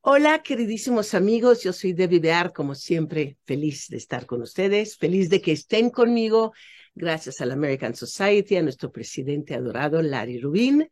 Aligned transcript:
Hola, 0.00 0.42
queridísimos 0.42 1.12
amigos, 1.12 1.62
yo 1.62 1.72
soy 1.72 1.92
Debbie 1.92 2.20
Bear, 2.20 2.52
como 2.52 2.74
siempre, 2.74 3.36
feliz 3.44 3.88
de 3.88 3.96
estar 3.98 4.26
con 4.26 4.40
ustedes, 4.40 4.96
feliz 4.96 5.28
de 5.28 5.42
que 5.42 5.52
estén 5.52 5.90
conmigo, 5.90 6.52
gracias 6.94 7.40
a 7.40 7.46
la 7.46 7.54
American 7.54 7.94
Society, 7.94 8.56
a 8.56 8.62
nuestro 8.62 8.90
presidente 8.90 9.54
adorado, 9.54 10.00
Larry 10.00 10.40
Rubin, 10.40 10.88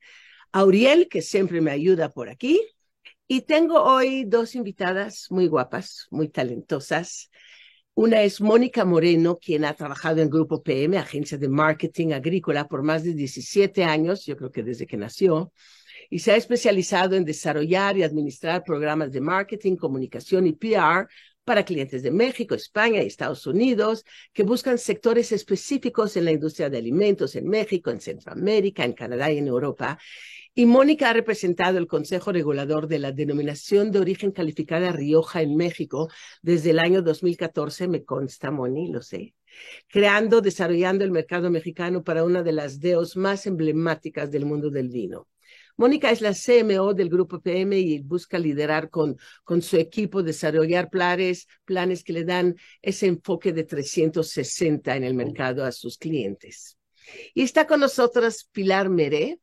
a 0.53 0.65
Uriel, 0.65 1.09
que 1.09 1.23
siempre 1.23 1.61
me 1.61 1.71
ayuda 1.71 2.11
por 2.11 2.29
aquí, 2.29 2.61
y 3.29 3.43
tengo 3.43 3.83
hoy 3.83 4.25
dos 4.25 4.55
invitadas 4.55 5.27
muy 5.31 5.47
guapas, 5.47 6.09
muy 6.11 6.29
talentosas. 6.29 7.31
Una 7.95 8.23
es 8.23 8.41
Mónica 8.41 8.85
Moreno, 8.85 9.39
quien 9.39 9.65
ha 9.65 9.75
trabajado 9.75 10.21
en 10.21 10.29
Grupo 10.29 10.63
PM, 10.63 10.99
agencia 10.99 11.39
de 11.39 11.49
marketing 11.49 12.13
agrícola, 12.13 12.69
por 12.69 12.83
más 12.83 13.05
de 13.05 13.15
17 13.15 13.85
años, 13.85 14.27
yo 14.27 14.37
creo 14.37 14.51
que 14.51 14.63
desde 14.63 14.87
que 14.87 14.97
nació 14.97 15.53
y 16.11 16.19
se 16.19 16.33
ha 16.33 16.37
especializado 16.37 17.17
en 17.17 17.25
desarrollar 17.25 17.97
y 17.97 18.03
administrar 18.03 18.65
programas 18.65 19.13
de 19.13 19.21
marketing, 19.21 19.77
comunicación 19.77 20.47
y 20.47 20.53
PR 20.53 21.09
para 21.47 21.65
clientes 21.65 22.03
de 22.03 22.11
México, 22.11 22.57
España 22.57 23.03
y 23.03 23.07
Estados 23.07 23.47
Unidos 23.47 24.05
que 24.33 24.43
buscan 24.43 24.79
sectores 24.79 25.31
específicos 25.31 26.17
en 26.17 26.25
la 26.25 26.33
industria 26.33 26.69
de 26.69 26.79
alimentos 26.79 27.37
en 27.37 27.49
México, 27.49 27.91
en 27.91 28.01
Centroamérica, 28.01 28.85
en 28.85 28.95
Canadá 28.95 29.31
y 29.31 29.39
en 29.39 29.47
Europa. 29.47 29.97
Y 30.57 30.67
Mónica 30.67 31.11
ha 31.11 31.13
representado 31.13 31.79
el 31.79 31.87
Consejo 31.87 32.33
Regulador 32.33 32.89
de 32.89 32.99
la 32.99 33.13
Denominación 33.13 33.93
de 33.93 34.01
Origen 34.01 34.33
Calificada 34.33 34.91
Rioja 34.91 35.41
en 35.43 35.55
México 35.55 36.09
desde 36.43 36.71
el 36.71 36.81
año 36.81 37.01
2014, 37.03 37.87
me 37.87 38.05
consta, 38.05 38.51
Moni, 38.51 38.91
lo 38.91 39.03
sé, 39.03 39.35
creando, 39.87 40.41
desarrollando 40.41 41.05
el 41.05 41.13
mercado 41.13 41.49
mexicano 41.51 42.03
para 42.03 42.25
una 42.25 42.43
de 42.43 42.53
las 42.53 42.81
DEOs 42.81 43.17
más 43.17 43.47
emblemáticas 43.47 44.33
del 44.33 44.47
mundo 44.47 44.71
del 44.71 44.89
vino. 44.89 45.29
Mónica 45.77 46.11
es 46.11 46.21
la 46.21 46.33
CMO 46.33 46.95
del 46.95 47.11
Grupo 47.11 47.41
PM 47.41 47.79
y 47.79 48.01
busca 48.01 48.39
liderar 48.39 48.89
con, 48.89 49.17
con 49.45 49.61
su 49.61 49.77
equipo, 49.77 50.23
desarrollar 50.23 50.89
planes, 50.89 51.47
planes 51.65 52.03
que 52.03 52.15
le 52.15 52.25
dan 52.25 52.57
ese 52.81 53.07
enfoque 53.07 53.53
de 53.53 53.65
360 53.65 54.97
en 54.97 55.05
el 55.05 55.15
mercado 55.15 55.65
a 55.65 55.73
sus 55.73 55.99
clientes. 55.99 56.79
Y 57.35 57.43
está 57.43 57.67
con 57.67 57.81
nosotros 57.81 58.49
Pilar 58.53 58.89
Meré, 58.89 59.39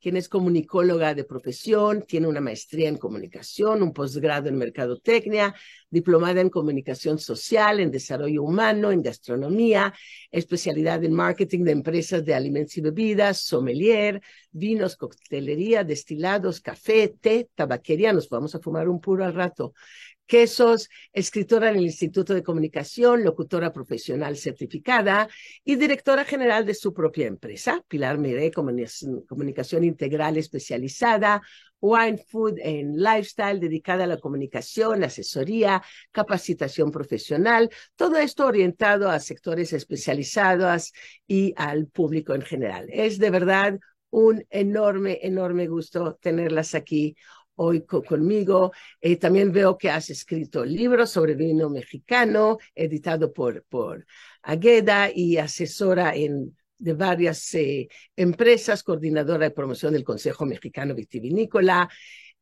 quien 0.00 0.16
es 0.16 0.28
comunicóloga 0.28 1.14
de 1.14 1.24
profesión, 1.24 2.04
tiene 2.06 2.26
una 2.26 2.40
maestría 2.40 2.88
en 2.88 2.96
comunicación, 2.96 3.82
un 3.82 3.92
posgrado 3.92 4.48
en 4.48 4.56
mercadotecnia, 4.56 5.54
diplomada 5.90 6.40
en 6.40 6.50
comunicación 6.50 7.18
social, 7.18 7.80
en 7.80 7.90
desarrollo 7.90 8.42
humano, 8.42 8.92
en 8.92 9.02
gastronomía, 9.02 9.94
especialidad 10.30 11.02
en 11.04 11.12
marketing 11.12 11.64
de 11.64 11.72
empresas 11.72 12.24
de 12.24 12.34
alimentos 12.34 12.76
y 12.76 12.80
bebidas, 12.82 13.40
sommelier, 13.40 14.20
vinos, 14.50 14.96
coctelería, 14.96 15.84
destilados, 15.84 16.60
café, 16.60 17.14
té, 17.20 17.48
tabaquería, 17.54 18.12
nos 18.12 18.28
vamos 18.28 18.54
a 18.54 18.60
fumar 18.60 18.88
un 18.88 19.00
puro 19.00 19.24
al 19.24 19.34
rato, 19.34 19.72
Quesos, 20.26 20.88
escritora 21.12 21.70
en 21.70 21.76
el 21.76 21.84
Instituto 21.84 22.34
de 22.34 22.42
Comunicación, 22.42 23.22
locutora 23.22 23.72
profesional 23.72 24.36
certificada 24.36 25.28
y 25.64 25.76
directora 25.76 26.24
general 26.24 26.66
de 26.66 26.74
su 26.74 26.92
propia 26.92 27.26
empresa, 27.26 27.82
Pilar 27.88 28.18
Mire, 28.18 28.50
Comunicación 28.50 29.84
Integral 29.84 30.36
Especializada, 30.36 31.42
Wine 31.80 32.18
Food 32.18 32.58
en 32.58 32.96
Lifestyle, 32.96 33.60
dedicada 33.60 34.04
a 34.04 34.08
la 34.08 34.18
comunicación, 34.18 35.04
asesoría, 35.04 35.82
capacitación 36.10 36.90
profesional, 36.90 37.70
todo 37.94 38.16
esto 38.16 38.46
orientado 38.46 39.10
a 39.10 39.20
sectores 39.20 39.72
especializados 39.72 40.92
y 41.26 41.54
al 41.56 41.86
público 41.86 42.34
en 42.34 42.42
general. 42.42 42.86
Es 42.90 43.18
de 43.18 43.30
verdad 43.30 43.78
un 44.10 44.44
enorme, 44.50 45.18
enorme 45.22 45.66
gusto 45.66 46.18
tenerlas 46.20 46.74
aquí 46.74 47.16
hoy 47.56 47.84
conmigo. 47.84 48.72
Eh, 49.00 49.16
también 49.16 49.52
veo 49.52 49.76
que 49.76 49.90
has 49.90 50.10
escrito 50.10 50.64
libros 50.64 51.10
sobre 51.10 51.34
vino 51.34 51.68
mexicano, 51.68 52.58
editado 52.74 53.32
por, 53.32 53.64
por 53.64 54.06
Agueda 54.42 55.10
y 55.12 55.38
asesora 55.38 56.14
en, 56.14 56.56
de 56.78 56.92
varias 56.92 57.52
eh, 57.54 57.88
empresas, 58.14 58.82
coordinadora 58.82 59.46
de 59.46 59.50
promoción 59.50 59.92
del 59.92 60.04
Consejo 60.04 60.46
Mexicano 60.46 60.94
Vitivinícola, 60.94 61.88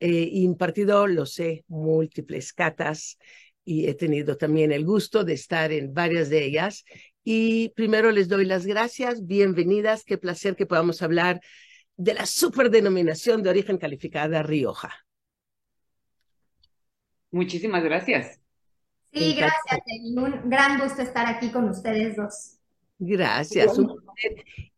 eh, 0.00 0.28
impartido, 0.32 1.06
lo 1.06 1.25
sé, 1.25 1.64
múltiples 1.69 2.52
catas 2.52 3.16
y 3.64 3.86
he 3.88 3.94
tenido 3.94 4.36
también 4.36 4.72
el 4.72 4.84
gusto 4.84 5.25
de 5.25 5.34
estar 5.34 5.72
en 5.72 5.94
varias 5.94 6.28
de 6.28 6.44
ellas. 6.44 6.84
Y 7.22 7.70
primero 7.70 8.10
les 8.10 8.28
doy 8.28 8.44
las 8.44 8.66
gracias, 8.66 9.26
bienvenidas, 9.26 10.04
qué 10.04 10.19
placer 10.19 10.56
que 10.56 10.66
podamos 10.66 11.00
hablar 11.00 11.41
de 11.96 12.14
la 12.14 12.26
superdenominación 12.26 13.42
de 13.42 13.50
origen 13.50 13.78
calificada 13.78 14.42
Rioja. 14.42 15.03
Muchísimas 17.34 17.82
gracias. 17.82 18.38
Sí, 19.12 19.34
gracias, 19.34 19.80
Un 20.16 20.48
gran 20.48 20.78
gusto 20.78 21.02
estar 21.02 21.26
aquí 21.26 21.50
con 21.50 21.68
ustedes 21.68 22.14
dos. 22.14 22.58
Gracias. 22.96 23.76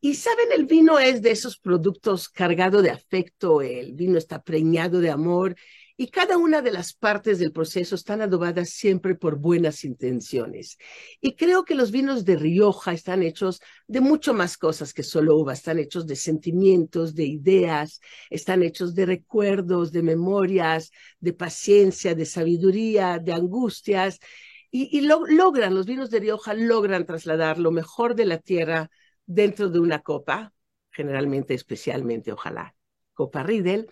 Y 0.00 0.14
saben, 0.14 0.48
el 0.54 0.64
vino 0.64 0.98
es 0.98 1.20
de 1.20 1.32
esos 1.32 1.58
productos 1.58 2.30
cargado 2.30 2.80
de 2.80 2.88
afecto, 2.90 3.60
el 3.60 3.92
vino 3.92 4.16
está 4.16 4.42
preñado 4.42 5.00
de 5.00 5.10
amor 5.10 5.54
y 5.98 6.08
cada 6.08 6.36
una 6.36 6.60
de 6.60 6.72
las 6.72 6.92
partes 6.92 7.38
del 7.38 7.52
proceso 7.52 7.94
están 7.94 8.20
adobadas 8.20 8.70
siempre 8.70 9.14
por 9.14 9.38
buenas 9.38 9.82
intenciones. 9.84 10.76
Y 11.20 11.36
creo 11.36 11.64
que 11.64 11.74
los 11.74 11.90
vinos 11.90 12.24
de 12.26 12.36
Rioja 12.36 12.92
están 12.92 13.22
hechos 13.22 13.60
de 13.86 14.00
mucho 14.00 14.34
más 14.34 14.58
cosas 14.58 14.92
que 14.92 15.02
solo 15.02 15.36
uva, 15.36 15.54
están 15.54 15.78
hechos 15.78 16.06
de 16.06 16.16
sentimientos, 16.16 17.14
de 17.14 17.24
ideas, 17.24 18.00
están 18.28 18.62
hechos 18.62 18.94
de 18.94 19.06
recuerdos, 19.06 19.90
de 19.90 20.02
memorias, 20.02 20.90
de 21.18 21.32
paciencia, 21.32 22.14
de 22.14 22.26
sabiduría, 22.26 23.18
de 23.18 23.32
angustias. 23.32 24.18
Y, 24.70 25.00
logran, 25.00 25.74
los 25.74 25.86
vinos 25.86 26.10
de 26.10 26.20
Rioja 26.20 26.52
logran 26.52 27.06
trasladar 27.06 27.58
lo 27.58 27.70
mejor 27.70 28.14
de 28.14 28.26
la 28.26 28.36
tierra 28.38 28.90
dentro 29.24 29.70
de 29.70 29.80
una 29.80 30.00
copa, 30.00 30.52
generalmente, 30.90 31.54
especialmente, 31.54 32.32
ojalá, 32.32 32.74
copa 33.14 33.42
Riedel, 33.42 33.88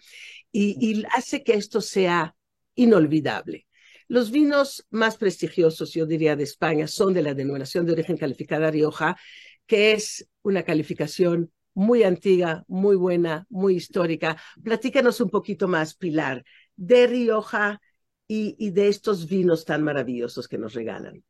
y, 0.55 1.05
hace 1.11 1.43
que 1.43 1.55
esto 1.55 1.81
sea 1.81 2.37
inolvidable. 2.77 3.67
Los 4.07 4.31
vinos 4.31 4.87
más 4.91 5.17
prestigiosos, 5.17 5.93
yo 5.93 6.07
diría, 6.07 6.37
de 6.37 6.45
España 6.45 6.87
son 6.87 7.13
de 7.13 7.23
la 7.23 7.35
denominación 7.35 7.85
de 7.87 7.93
origen 7.93 8.17
calificada 8.17 8.71
Rioja, 8.71 9.17
que 9.67 9.93
es 9.93 10.29
una 10.43 10.63
calificación 10.63 11.51
muy 11.75 12.05
antigua, 12.05 12.65
muy 12.69 12.95
buena, 12.95 13.47
muy 13.49 13.75
histórica. 13.75 14.37
Platícanos 14.63 15.21
un 15.21 15.31
poquito 15.31 15.67
más, 15.67 15.97
Pilar, 15.97 16.45
de 16.77 17.09
Rioja 17.09 17.81
y, 18.29 18.55
y 18.59 18.71
de 18.71 18.89
estos 18.89 19.29
vinos 19.29 19.65
tan 19.65 19.83
maravillosos 19.83 20.47
que 20.47 20.59
nos 20.59 20.75
regalan. 20.75 21.25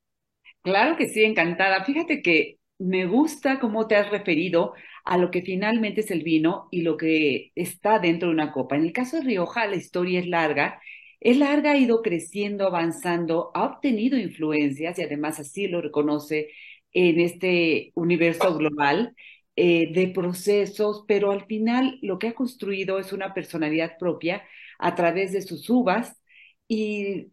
Claro 0.62 0.96
que 0.98 1.08
sí, 1.08 1.22
encantada. 1.22 1.82
Fíjate 1.84 2.20
que 2.20 2.58
me 2.84 3.06
gusta 3.06 3.60
cómo 3.60 3.86
te 3.86 3.96
has 3.96 4.10
referido 4.10 4.74
a 5.04 5.18
lo 5.18 5.30
que 5.30 5.42
finalmente 5.42 6.00
es 6.02 6.10
el 6.10 6.22
vino 6.22 6.68
y 6.70 6.82
lo 6.82 6.96
que 6.96 7.52
está 7.54 7.98
dentro 7.98 8.28
de 8.28 8.34
una 8.34 8.52
copa. 8.52 8.76
En 8.76 8.84
el 8.84 8.92
caso 8.92 9.16
de 9.16 9.22
Rioja, 9.24 9.66
la 9.66 9.76
historia 9.76 10.20
es 10.20 10.26
larga. 10.26 10.80
Es 11.20 11.38
larga, 11.38 11.72
ha 11.72 11.78
ido 11.78 12.02
creciendo, 12.02 12.66
avanzando, 12.66 13.50
ha 13.54 13.64
obtenido 13.64 14.18
influencias 14.18 14.98
y 14.98 15.02
además 15.02 15.40
así 15.40 15.68
lo 15.68 15.80
reconoce 15.80 16.50
en 16.92 17.20
este 17.20 17.92
universo 17.94 18.56
global 18.56 19.14
eh, 19.56 19.92
de 19.92 20.08
procesos, 20.08 21.04
pero 21.08 21.30
al 21.32 21.46
final 21.46 21.98
lo 22.02 22.18
que 22.18 22.28
ha 22.28 22.34
construido 22.34 22.98
es 22.98 23.12
una 23.12 23.32
personalidad 23.34 23.96
propia 23.98 24.42
a 24.78 24.94
través 24.94 25.32
de 25.32 25.42
sus 25.42 25.68
uvas 25.70 26.20
y 26.68 27.28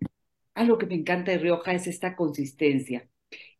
algo 0.55 0.77
que 0.77 0.85
me 0.87 0.95
encanta 0.95 1.31
de 1.31 1.39
Rioja 1.39 1.73
es 1.73 1.87
esta 1.87 2.15
consistencia. 2.15 3.09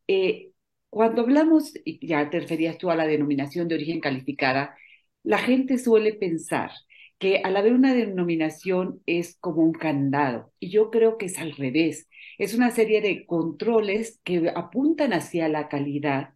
Eh, 0.08 0.51
cuando 0.91 1.22
hablamos, 1.24 1.74
ya 2.02 2.29
te 2.29 2.41
referías 2.41 2.78
tú 2.78 2.91
a 2.91 2.96
la 2.96 3.07
denominación 3.07 3.68
de 3.68 3.75
origen 3.75 4.02
calificada, 4.02 4.75
la 5.24 5.40
gente 5.40 5.78
suele 5.78 6.13
pensar 6.13 6.72
que 7.17 7.38
al 7.43 7.55
haber 7.55 7.73
una 7.73 7.93
denominación 7.93 9.02
es 9.05 9.38
como 9.40 9.61
un 9.64 9.73
candado, 9.73 10.52
y 10.59 10.70
yo 10.72 10.91
creo 10.91 11.17
que 11.17 11.28
es 11.28 11.38
al 11.40 11.53
revés. 11.53 12.09
Es 12.38 12.55
una 12.55 12.72
serie 12.72 13.02
de 13.02 13.26
controles 13.26 14.20
que 14.23 14.52
apuntan 14.55 15.14
hacia 15.14 15.47
la 15.47 15.70
calidad, 15.70 16.34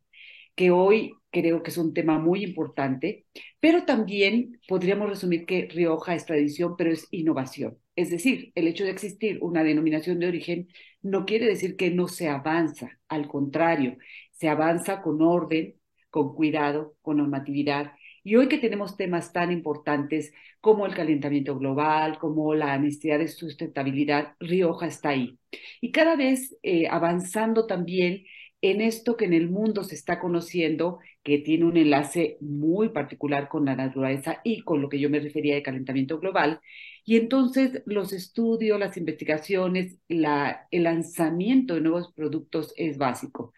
que 0.56 0.72
hoy 0.72 1.14
creo 1.32 1.64
que 1.64 1.72
es 1.72 1.78
un 1.78 1.94
tema 1.94 2.20
muy 2.20 2.44
importante, 2.44 3.26
pero 3.60 3.84
también 3.86 4.62
podríamos 4.68 5.10
resumir 5.10 5.46
que 5.46 5.68
Rioja 5.68 6.16
es 6.16 6.26
tradición, 6.26 6.76
pero 6.78 6.92
es 6.92 7.08
innovación. 7.12 7.78
Es 7.96 8.10
decir, 8.10 8.52
el 8.56 8.68
hecho 8.68 8.86
de 8.86 8.92
existir 8.92 9.40
una 9.42 9.64
denominación 9.64 10.20
de 10.20 10.28
origen 10.28 10.70
no 11.06 11.26
quiere 11.26 11.46
decir 11.46 11.78
que 11.78 11.92
no 11.92 12.08
se 12.08 12.30
avanza, 12.30 13.00
al 13.08 13.28
contrario, 13.28 13.98
se 14.32 14.50
avanza 14.50 15.02
con 15.04 15.22
orden, 15.22 15.76
con 16.10 16.34
cuidado, 16.36 16.96
con 17.04 17.18
normatividad. 17.18 17.94
Y 18.24 18.36
hoy 18.38 18.48
que 18.48 18.58
tenemos 18.58 18.98
temas 18.98 19.32
tan 19.32 19.52
importantes 19.52 20.34
como 20.62 20.86
el 20.88 20.96
calentamiento 20.96 21.58
global, 21.60 22.18
como 22.18 22.56
la 22.56 22.78
necesidad 22.80 23.20
de 23.20 23.28
sustentabilidad, 23.28 24.34
Rioja 24.40 24.88
está 24.88 25.10
ahí. 25.10 25.38
Y 25.80 25.92
cada 25.92 26.16
vez 26.16 26.58
eh, 26.64 26.88
avanzando 26.90 27.68
también 27.68 28.26
en 28.62 28.82
esto 28.82 29.16
que 29.18 29.26
en 29.26 29.34
el 29.34 29.50
mundo 29.50 29.84
se 29.84 29.96
está 29.96 30.20
conociendo, 30.20 31.00
que 31.24 31.38
tiene 31.40 31.66
un 31.66 31.78
enlace 31.78 32.38
muy 32.42 32.90
particular 32.90 33.48
con 33.50 33.66
la 33.66 33.76
naturaleza 33.76 34.42
y 34.44 34.62
con 34.64 34.82
lo 34.82 34.90
que 34.90 35.00
yo 35.00 35.10
me 35.10 35.20
refería 35.20 35.56
de 35.56 35.64
calentamiento 35.64 36.20
global. 36.20 36.60
Y 37.06 37.18
entonces 37.18 37.84
los 37.86 38.14
estudios, 38.14 38.80
las 38.80 38.98
investigaciones, 38.98 39.98
la, 40.08 40.68
el 40.72 40.84
lanzamiento 40.84 41.76
de 41.76 41.82
nuevos 41.82 42.12
productos 42.14 42.74
es 42.78 42.98
básico. 42.98 43.54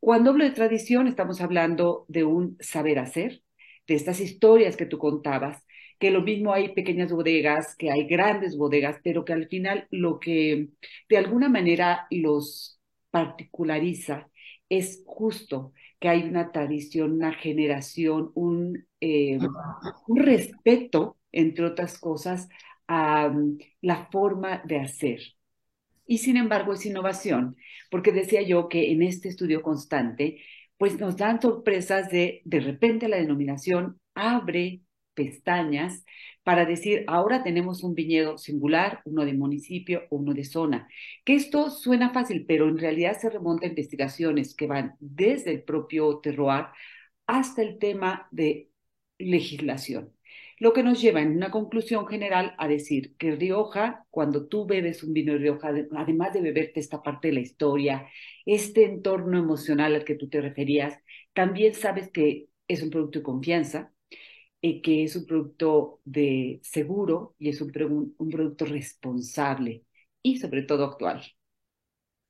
Cuando 0.00 0.30
hablo 0.30 0.44
de 0.44 0.50
tradición, 0.50 1.06
estamos 1.06 1.40
hablando 1.40 2.04
de 2.08 2.24
un 2.24 2.56
saber 2.60 2.98
hacer, 2.98 3.42
de 3.86 3.94
estas 3.94 4.20
historias 4.20 4.76
que 4.76 4.86
tú 4.86 4.98
contabas, 4.98 5.64
que 5.98 6.10
lo 6.10 6.22
mismo 6.22 6.52
hay 6.52 6.70
pequeñas 6.74 7.12
bodegas, 7.12 7.76
que 7.76 7.90
hay 7.90 8.06
grandes 8.08 8.56
bodegas, 8.56 8.98
pero 9.04 9.24
que 9.24 9.32
al 9.32 9.48
final 9.48 9.86
lo 9.90 10.18
que 10.18 10.70
de 11.08 11.16
alguna 11.16 11.48
manera 11.48 12.06
los 12.10 12.80
particulariza 13.12 14.28
es 14.68 15.04
justo 15.06 15.72
que 16.00 16.08
hay 16.08 16.22
una 16.24 16.50
tradición, 16.50 17.12
una 17.12 17.32
generación, 17.34 18.32
un, 18.34 18.86
eh, 19.00 19.38
un 20.08 20.16
respeto, 20.16 21.18
entre 21.30 21.66
otras 21.66 21.98
cosas, 21.98 22.48
a 22.88 23.28
mm, 23.28 23.58
la 23.82 24.06
forma 24.10 24.62
de 24.64 24.80
hacer. 24.80 25.20
Y 26.06 26.18
sin 26.18 26.36
embargo 26.36 26.72
es 26.72 26.86
innovación, 26.86 27.56
porque 27.90 28.12
decía 28.12 28.42
yo 28.42 28.68
que 28.68 28.92
en 28.92 29.02
este 29.02 29.28
estudio 29.28 29.62
constante, 29.62 30.38
pues 30.78 30.98
nos 30.98 31.16
dan 31.16 31.40
sorpresas 31.40 32.10
de, 32.10 32.42
de 32.44 32.60
repente 32.60 33.08
la 33.08 33.18
denominación 33.18 34.00
abre 34.14 34.82
pestañas 35.14 36.04
para 36.42 36.64
decir, 36.64 37.04
ahora 37.06 37.42
tenemos 37.44 37.82
un 37.84 37.94
viñedo 37.94 38.38
singular, 38.38 39.00
uno 39.04 39.24
de 39.24 39.34
municipio 39.34 40.02
o 40.10 40.16
uno 40.16 40.34
de 40.34 40.44
zona. 40.44 40.88
Que 41.24 41.34
esto 41.34 41.70
suena 41.70 42.10
fácil, 42.12 42.44
pero 42.46 42.68
en 42.68 42.78
realidad 42.78 43.18
se 43.18 43.30
remonta 43.30 43.66
a 43.66 43.70
investigaciones 43.70 44.54
que 44.54 44.66
van 44.66 44.96
desde 45.00 45.52
el 45.52 45.62
propio 45.62 46.18
terroir 46.20 46.66
hasta 47.26 47.62
el 47.62 47.78
tema 47.78 48.28
de 48.30 48.70
legislación. 49.18 50.12
Lo 50.58 50.72
que 50.72 50.82
nos 50.84 51.00
lleva 51.00 51.20
en 51.20 51.36
una 51.36 51.50
conclusión 51.50 52.06
general 52.06 52.54
a 52.58 52.68
decir 52.68 53.16
que 53.16 53.34
Rioja, 53.34 54.06
cuando 54.10 54.46
tú 54.46 54.66
bebes 54.66 55.02
un 55.02 55.12
vino 55.12 55.32
de 55.32 55.38
Rioja, 55.40 55.72
además 55.96 56.32
de 56.32 56.40
beberte 56.40 56.80
esta 56.80 57.02
parte 57.02 57.28
de 57.28 57.34
la 57.34 57.40
historia, 57.40 58.06
este 58.46 58.84
entorno 58.84 59.38
emocional 59.38 59.94
al 59.94 60.04
que 60.04 60.14
tú 60.14 60.28
te 60.28 60.40
referías, 60.40 60.98
también 61.32 61.74
sabes 61.74 62.10
que 62.12 62.48
es 62.68 62.82
un 62.82 62.90
producto 62.90 63.18
de 63.18 63.24
confianza, 63.24 63.92
y 64.62 64.82
que 64.82 65.04
es 65.04 65.16
un 65.16 65.26
producto 65.26 66.00
de 66.06 66.60
seguro 66.64 67.36
y 67.40 67.50
es 67.50 67.62
un, 67.62 67.72
un 68.18 68.30
producto 68.30 68.66
responsable 68.66 69.84
y 70.22 70.38
sobre 70.38 70.62
todo 70.64 70.86
actual. 70.86 71.22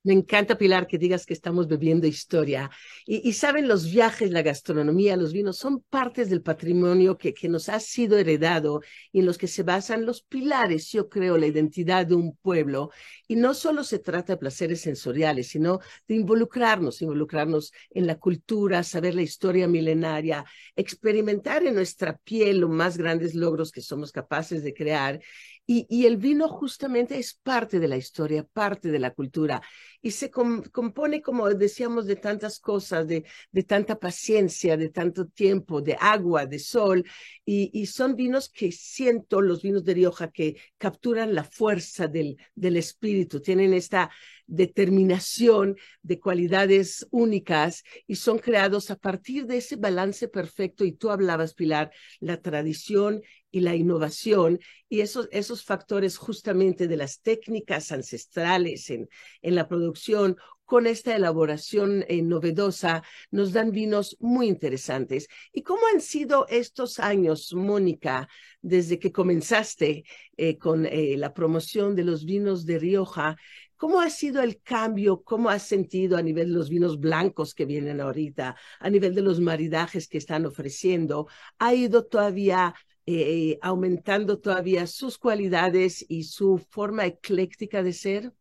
Me 0.04 0.12
encanta, 0.12 0.58
Pilar, 0.58 0.88
que 0.88 0.98
digas 0.98 1.24
que 1.26 1.32
estamos 1.32 1.68
bebiendo 1.68 2.08
historia. 2.08 2.72
Y, 3.06 3.32
saben, 3.34 3.68
los 3.68 3.88
viajes, 3.88 4.32
la 4.32 4.42
gastronomía, 4.42 5.16
los 5.16 5.32
vinos 5.32 5.58
son 5.58 5.80
partes 5.80 6.28
del 6.28 6.42
patrimonio 6.42 7.16
que, 7.16 7.32
que 7.32 7.48
nos 7.48 7.68
ha 7.68 7.78
sido 7.78 8.18
heredado 8.18 8.80
y 9.12 9.20
en 9.20 9.26
los 9.26 9.38
que 9.38 9.46
se 9.46 9.62
basan 9.62 10.04
los 10.04 10.22
pilares, 10.22 10.90
yo 10.90 11.08
creo, 11.08 11.38
la 11.38 11.46
identidad 11.46 12.04
de 12.04 12.16
un 12.16 12.34
pueblo. 12.34 12.90
Y 13.28 13.36
no 13.36 13.54
solo 13.54 13.84
se 13.84 14.00
trata 14.00 14.32
de 14.32 14.38
placeres 14.38 14.80
sensoriales, 14.80 15.48
sino 15.48 15.78
de 16.08 16.16
involucrarnos, 16.16 17.00
involucrarnos 17.00 17.72
en 17.90 18.08
la 18.08 18.18
cultura, 18.18 18.82
saber 18.82 19.14
la 19.14 19.22
historia 19.22 19.68
milenaria, 19.68 20.44
experimentar 20.74 21.64
en 21.64 21.76
nuestra 21.76 22.16
piel 22.16 22.58
los 22.58 22.70
más 22.70 22.98
grandes 22.98 23.36
logros 23.36 23.70
que 23.70 23.82
somos 23.82 24.10
capaces 24.10 24.64
de 24.64 24.74
crear 24.74 25.20
y, 25.66 26.06
el 26.06 26.16
vino 26.16 26.48
justamente 26.48 27.18
es 27.18 27.34
parte 27.34 27.78
de 27.78 27.88
la 27.88 27.96
historia, 27.96 28.44
parte 28.44 28.90
de 28.90 28.98
la 28.98 29.12
cultura. 29.12 29.62
Y 30.02 30.10
se 30.10 30.30
compone, 30.30 31.22
como 31.22 31.48
decíamos, 31.48 32.06
de 32.06 32.16
tantas 32.16 32.58
cosas, 32.58 33.06
de, 33.06 33.24
de, 33.52 33.62
tanta 33.62 33.98
paciencia, 33.98 34.76
de 34.76 34.88
tanto 34.90 35.26
tiempo, 35.28 35.80
de 35.80 35.96
agua, 36.00 36.44
de 36.44 36.58
sol. 36.58 37.04
Y, 37.44 37.70
y, 37.72 37.86
son 37.86 38.16
vinos 38.16 38.48
que 38.48 38.72
siento, 38.72 39.40
los 39.40 39.62
vinos 39.62 39.84
de 39.84 39.94
Rioja, 39.94 40.30
que 40.30 40.56
capturan 40.76 41.34
la 41.34 41.44
fuerza 41.44 42.08
del, 42.08 42.36
del 42.54 42.76
espíritu, 42.76 43.40
tienen 43.40 43.72
esta 43.74 44.10
determinación 44.52 45.76
de 46.02 46.20
cualidades 46.20 47.06
únicas 47.10 47.84
y 48.06 48.16
son 48.16 48.38
creados 48.38 48.90
a 48.90 48.96
partir 48.96 49.46
de 49.46 49.56
ese 49.56 49.76
balance 49.76 50.28
perfecto. 50.28 50.84
Y 50.84 50.92
tú 50.92 51.10
hablabas, 51.10 51.54
Pilar, 51.54 51.90
la 52.20 52.40
tradición 52.42 53.22
y 53.50 53.60
la 53.60 53.74
innovación 53.74 54.60
y 54.90 55.00
esos, 55.00 55.28
esos 55.32 55.64
factores 55.64 56.18
justamente 56.18 56.86
de 56.86 56.98
las 56.98 57.20
técnicas 57.20 57.92
ancestrales 57.92 58.90
en, 58.90 59.08
en 59.40 59.54
la 59.54 59.68
producción 59.68 60.36
con 60.72 60.86
esta 60.86 61.14
elaboración 61.14 62.02
eh, 62.08 62.22
novedosa 62.22 63.02
nos 63.30 63.52
dan 63.52 63.72
vinos 63.72 64.16
muy 64.20 64.48
interesantes. 64.48 65.28
¿Y 65.52 65.62
cómo 65.62 65.82
han 65.92 66.00
sido 66.00 66.46
estos 66.48 66.98
años, 66.98 67.52
Mónica, 67.52 68.26
desde 68.62 68.98
que 68.98 69.12
comenzaste 69.12 70.04
eh, 70.38 70.56
con 70.56 70.86
eh, 70.86 71.16
la 71.18 71.34
promoción 71.34 71.94
de 71.94 72.04
los 72.04 72.24
vinos 72.24 72.64
de 72.64 72.78
Rioja? 72.78 73.36
¿Cómo 73.82 74.00
ha 74.00 74.10
sido 74.10 74.42
el 74.42 74.62
cambio? 74.62 75.24
¿Cómo 75.24 75.50
has 75.50 75.64
sentido 75.64 76.16
a 76.16 76.22
nivel 76.22 76.50
de 76.50 76.54
los 76.54 76.70
vinos 76.70 77.00
blancos 77.00 77.52
que 77.52 77.64
vienen 77.64 78.00
ahorita, 78.00 78.54
a 78.78 78.90
nivel 78.90 79.12
de 79.12 79.22
los 79.22 79.40
maridajes 79.40 80.06
que 80.06 80.18
están 80.18 80.46
ofreciendo? 80.46 81.26
¿Ha 81.58 81.74
ido 81.74 82.04
todavía 82.04 82.76
eh, 83.06 83.58
aumentando 83.60 84.38
todavía 84.38 84.86
sus 84.86 85.18
cualidades 85.18 86.06
y 86.08 86.22
su 86.22 86.64
forma 86.70 87.06
ecléctica 87.06 87.82
de 87.82 87.92
ser? 87.92 88.32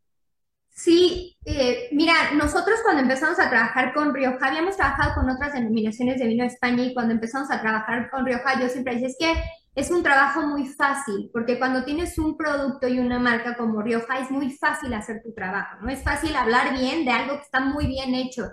Sí, 0.69 1.35
eh, 1.45 1.89
mira, 1.91 2.33
nosotros 2.35 2.75
cuando 2.83 3.01
empezamos 3.01 3.39
a 3.39 3.49
trabajar 3.49 3.95
con 3.95 4.13
Rioja, 4.13 4.45
habíamos 4.45 4.77
trabajado 4.77 5.15
con 5.15 5.27
otras 5.27 5.53
denominaciones 5.53 6.19
de 6.19 6.27
vino 6.27 6.43
de 6.43 6.49
España 6.49 6.83
y 6.83 6.93
cuando 6.93 7.15
empezamos 7.15 7.49
a 7.49 7.59
trabajar 7.61 8.11
con 8.11 8.27
Rioja, 8.27 8.61
yo 8.61 8.69
siempre 8.69 8.93
decía, 8.93 9.07
es 9.07 9.17
que 9.19 9.43
es 9.73 9.89
un 9.89 10.03
trabajo 10.03 10.41
muy 10.41 10.67
fácil, 10.67 11.29
porque 11.31 11.57
cuando 11.57 11.85
tienes 11.85 12.17
un 12.17 12.35
producto 12.35 12.87
y 12.87 12.99
una 12.99 13.19
marca 13.19 13.55
como 13.55 13.81
Rioja, 13.81 14.19
es 14.19 14.29
muy 14.29 14.51
fácil 14.51 14.93
hacer 14.93 15.21
tu 15.23 15.33
trabajo, 15.33 15.77
¿no? 15.81 15.89
Es 15.89 16.03
fácil 16.03 16.35
hablar 16.35 16.73
bien 16.73 17.05
de 17.05 17.11
algo 17.11 17.37
que 17.37 17.43
está 17.43 17.61
muy 17.61 17.87
bien 17.87 18.13
hecho. 18.13 18.49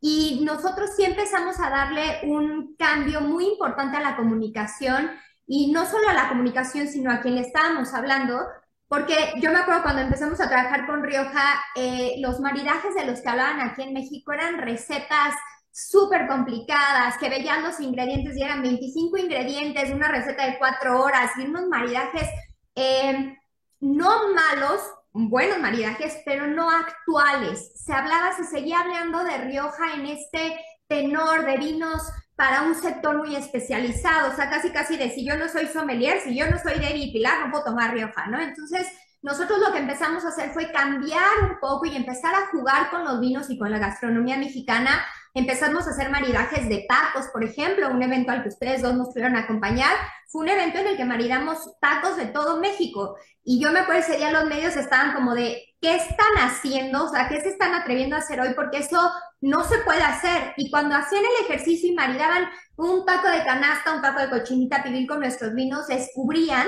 Y 0.00 0.42
nosotros 0.44 0.90
sí 0.96 1.04
empezamos 1.04 1.58
a 1.60 1.70
darle 1.70 2.20
un 2.24 2.76
cambio 2.76 3.20
muy 3.20 3.46
importante 3.46 3.96
a 3.96 4.00
la 4.00 4.16
comunicación 4.16 5.10
y 5.46 5.72
no 5.72 5.84
solo 5.86 6.08
a 6.08 6.14
la 6.14 6.28
comunicación, 6.28 6.86
sino 6.86 7.10
a 7.10 7.20
quien 7.20 7.34
le 7.34 7.42
estábamos 7.42 7.92
hablando, 7.92 8.38
porque 8.86 9.34
yo 9.40 9.50
me 9.50 9.58
acuerdo 9.58 9.82
cuando 9.82 10.02
empezamos 10.02 10.40
a 10.40 10.48
trabajar 10.48 10.86
con 10.86 11.02
Rioja, 11.02 11.60
eh, 11.74 12.14
los 12.20 12.40
maridajes 12.40 12.94
de 12.94 13.06
los 13.06 13.20
que 13.20 13.28
hablaban 13.28 13.60
aquí 13.60 13.82
en 13.82 13.92
México 13.92 14.32
eran 14.32 14.58
recetas 14.58 15.34
súper 15.72 16.26
complicadas, 16.26 17.16
que 17.18 17.28
veían 17.28 17.62
los 17.62 17.80
ingredientes 17.80 18.36
y 18.36 18.42
eran 18.42 18.62
25 18.62 19.16
ingredientes, 19.18 19.90
una 19.90 20.08
receta 20.08 20.46
de 20.46 20.58
cuatro 20.58 21.00
horas 21.00 21.30
y 21.38 21.42
unos 21.42 21.68
maridajes 21.68 22.28
eh, 22.74 23.36
no 23.80 24.32
malos, 24.32 24.80
buenos 25.12 25.58
maridajes, 25.58 26.18
pero 26.24 26.46
no 26.46 26.70
actuales. 26.70 27.72
Se 27.74 27.92
hablaba, 27.92 28.36
se 28.36 28.44
seguía 28.44 28.80
hablando 28.80 29.24
de 29.24 29.38
Rioja 29.38 29.94
en 29.94 30.06
este 30.06 30.58
tenor 30.86 31.46
de 31.46 31.56
vinos 31.56 32.02
para 32.36 32.62
un 32.62 32.74
sector 32.74 33.18
muy 33.18 33.36
especializado, 33.36 34.32
o 34.32 34.36
sea, 34.36 34.48
casi 34.48 34.70
casi 34.70 34.96
de 34.96 35.10
si 35.10 35.26
yo 35.26 35.36
no 35.36 35.48
soy 35.48 35.66
sommelier, 35.66 36.20
si 36.20 36.34
yo 36.34 36.50
no 36.50 36.58
soy 36.58 36.78
Debbie 36.78 37.12
Pilar, 37.12 37.40
no 37.40 37.50
puedo 37.50 37.64
tomar 37.64 37.92
Rioja, 37.92 38.26
¿no? 38.28 38.40
Entonces, 38.40 38.86
nosotros 39.22 39.58
lo 39.58 39.72
que 39.72 39.78
empezamos 39.78 40.24
a 40.24 40.28
hacer 40.28 40.50
fue 40.50 40.72
cambiar 40.72 41.50
un 41.50 41.60
poco 41.60 41.84
y 41.84 41.94
empezar 41.94 42.34
a 42.34 42.46
jugar 42.46 42.88
con 42.90 43.04
los 43.04 43.20
vinos 43.20 43.50
y 43.50 43.58
con 43.58 43.70
la 43.70 43.78
gastronomía 43.78 44.38
mexicana. 44.38 45.04
Empezamos 45.32 45.86
a 45.86 45.90
hacer 45.90 46.10
maridajes 46.10 46.68
de 46.68 46.86
tacos, 46.88 47.28
por 47.32 47.44
ejemplo, 47.44 47.88
un 47.88 48.02
evento 48.02 48.32
al 48.32 48.42
que 48.42 48.48
ustedes 48.48 48.82
dos 48.82 48.94
nos 48.94 49.08
pudieron 49.08 49.36
acompañar. 49.36 49.94
Fue 50.28 50.42
un 50.42 50.48
evento 50.48 50.78
en 50.78 50.88
el 50.88 50.96
que 50.96 51.04
maridamos 51.04 51.58
tacos 51.80 52.16
de 52.16 52.26
todo 52.26 52.60
México. 52.60 53.16
Y 53.44 53.60
yo 53.60 53.70
me 53.70 53.80
acuerdo 53.80 54.02
ese 54.02 54.16
día 54.16 54.32
los 54.32 54.46
medios 54.46 54.76
estaban 54.76 55.14
como 55.14 55.34
de, 55.34 55.74
¿qué 55.80 55.94
están 55.96 56.34
haciendo? 56.38 57.04
O 57.04 57.08
sea, 57.08 57.28
¿qué 57.28 57.40
se 57.40 57.50
están 57.50 57.74
atreviendo 57.74 58.16
a 58.16 58.20
hacer 58.20 58.40
hoy? 58.40 58.54
Porque 58.54 58.78
eso 58.78 59.00
no 59.40 59.64
se 59.64 59.78
puede 59.78 60.02
hacer. 60.02 60.52
Y 60.56 60.70
cuando 60.70 60.96
hacían 60.96 61.24
el 61.24 61.44
ejercicio 61.44 61.90
y 61.90 61.94
maridaban 61.94 62.48
un 62.76 63.04
taco 63.06 63.28
de 63.28 63.44
canasta, 63.44 63.94
un 63.94 64.02
taco 64.02 64.20
de 64.20 64.30
cochinita 64.30 64.82
pibil 64.82 65.06
con 65.06 65.20
nuestros 65.20 65.54
vinos, 65.54 65.86
descubrían 65.86 66.66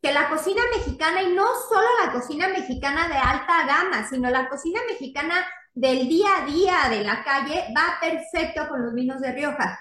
que 0.00 0.12
la 0.12 0.28
cocina 0.28 0.62
mexicana, 0.76 1.22
y 1.22 1.32
no 1.32 1.46
solo 1.68 1.86
la 2.04 2.12
cocina 2.12 2.48
mexicana 2.48 3.08
de 3.08 3.14
alta 3.14 3.66
gama, 3.66 4.06
sino 4.08 4.28
la 4.30 4.48
cocina 4.48 4.80
mexicana 4.86 5.34
del 5.74 6.08
día 6.08 6.28
a 6.38 6.46
día 6.46 6.88
de 6.88 7.04
la 7.04 7.22
calle, 7.24 7.66
va 7.76 7.98
perfecto 8.00 8.68
con 8.68 8.84
los 8.84 8.94
vinos 8.94 9.20
de 9.20 9.32
Rioja. 9.32 9.80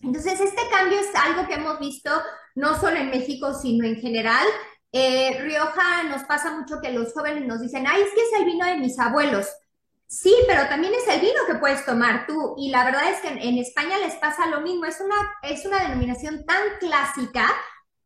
Entonces, 0.00 0.40
este 0.40 0.62
cambio 0.70 0.98
es 0.98 1.14
algo 1.14 1.46
que 1.46 1.54
hemos 1.54 1.78
visto 1.78 2.10
no 2.54 2.78
solo 2.78 2.96
en 2.96 3.10
México, 3.10 3.54
sino 3.54 3.86
en 3.86 3.96
general. 3.96 4.46
Eh, 4.92 5.38
Rioja 5.40 6.04
nos 6.04 6.22
pasa 6.24 6.52
mucho 6.52 6.80
que 6.80 6.92
los 6.92 7.12
jóvenes 7.12 7.46
nos 7.46 7.60
dicen, 7.60 7.86
ay, 7.86 8.02
es 8.02 8.12
que 8.12 8.20
es 8.20 8.40
el 8.40 8.44
vino 8.46 8.66
de 8.66 8.76
mis 8.76 8.98
abuelos. 8.98 9.48
Sí, 10.06 10.34
pero 10.46 10.68
también 10.68 10.92
es 10.94 11.08
el 11.08 11.20
vino 11.20 11.40
que 11.46 11.56
puedes 11.56 11.84
tomar 11.84 12.26
tú. 12.26 12.54
Y 12.56 12.70
la 12.70 12.84
verdad 12.84 13.10
es 13.10 13.20
que 13.20 13.28
en, 13.28 13.58
España 13.58 13.98
les 13.98 14.14
pasa 14.16 14.46
lo 14.46 14.60
mismo. 14.60 14.84
Es 14.84 15.00
una, 15.00 15.16
es 15.42 15.64
una 15.66 15.82
denominación 15.82 16.44
tan 16.44 16.62
clásica 16.78 17.48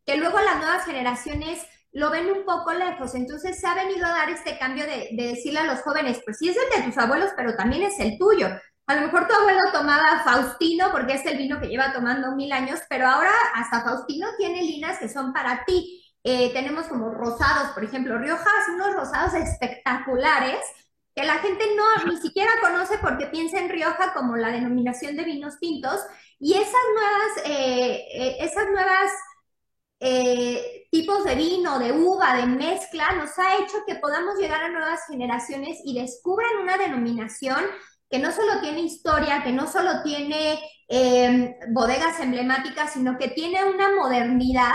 que 0.07 0.17
luego 0.17 0.41
las 0.41 0.57
nuevas 0.57 0.85
generaciones 0.87 1.63
lo 1.93 2.11
ven 2.11 2.31
un 2.31 2.45
poco 2.45 2.73
lejos. 2.73 3.15
Entonces 3.15 3.59
se 3.59 3.67
ha 3.67 3.75
venido 3.75 4.07
a 4.07 4.11
dar 4.11 4.31
este 4.31 4.59
cambio 4.59 4.85
de, 4.85 5.09
decirle 5.13 5.61
a 5.61 5.65
los 5.65 5.81
jóvenes, 5.81 6.21
pues 6.25 6.39
sí 6.39 6.49
es 6.49 6.57
el 6.57 6.83
de 6.83 6.89
tus 6.89 6.99
abuelos, 6.99 7.31
pero 7.37 7.55
también 7.57 7.83
es 7.83 7.99
el 8.01 8.19
tuyo. 8.19 8.49
a 8.87 8.95
lo 8.95 9.03
mejor 9.03 9.29
tu 9.29 9.35
abuelo 9.35 9.61
tomaba 9.73 10.23
Faustino 10.25 10.91
porque 10.91 11.15
es 11.15 11.27
el 11.27 11.37
vino 11.37 11.61
que 11.61 11.69
lleva 11.69 11.93
tomando 11.93 12.35
mil 12.35 12.53
años, 12.53 12.81
pero 12.89 13.07
ahora 13.07 13.33
hasta 13.55 13.83
Faustino 13.83 14.29
tiene 14.39 14.63
líneas 14.63 14.99
que 14.99 15.09
son 15.09 15.33
para 15.33 15.65
ti. 15.67 16.03
Eh, 16.25 16.53
tenemos 16.53 16.87
como 16.87 17.11
rosados, 17.11 17.71
por 17.75 17.85
ejemplo, 17.85 18.19
Rioja 18.19 18.51
hace 18.61 18.73
unos 18.73 18.95
rosados 18.95 19.35
espectaculares 19.35 20.59
que 21.15 21.25
la 21.25 21.39
gente 21.39 21.65
no 21.77 22.11
ni 22.11 22.17
siquiera 22.19 22.51
conoce 22.61 22.99
porque 22.99 23.27
piensa 23.27 23.59
en 23.59 23.69
Rioja 23.69 24.13
como 24.15 24.37
la 24.37 24.53
denominación 24.53 25.17
de 25.17 25.25
vinos 25.25 25.59
tintos 25.59 26.01
y 26.39 26.55
esas 26.55 26.73
nuevas, 26.95 27.47
eh, 27.47 28.05
eh, 28.15 28.37
esas 28.41 28.67
nuevas 28.71 29.11
tipos 30.91 31.25
de 31.25 31.35
vino, 31.35 31.79
de 31.79 31.93
uva, 31.93 32.37
de 32.37 32.47
mezcla, 32.47 33.13
nos 33.13 33.39
ha 33.39 33.57
hecho 33.57 33.85
que 33.87 33.97
podamos 33.97 34.39
llegar 34.39 34.63
a 34.63 34.71
nuevas 34.71 35.01
generaciones 35.09 35.79
y 35.85 35.99
descubran 35.99 36.59
una 36.63 36.79
denominación 36.79 37.63
que 38.11 38.19
no 38.19 38.33
solo 38.33 38.61
tiene 38.61 38.81
historia, 38.81 39.43
que 39.43 39.53
no 39.53 39.67
solo 39.67 40.03
tiene 40.03 40.59
bodegas 41.71 42.19
emblemáticas, 42.21 42.95
sino 42.95 43.19
que 43.19 43.29
tiene 43.29 43.65
una 43.65 43.95
modernidad 43.95 44.75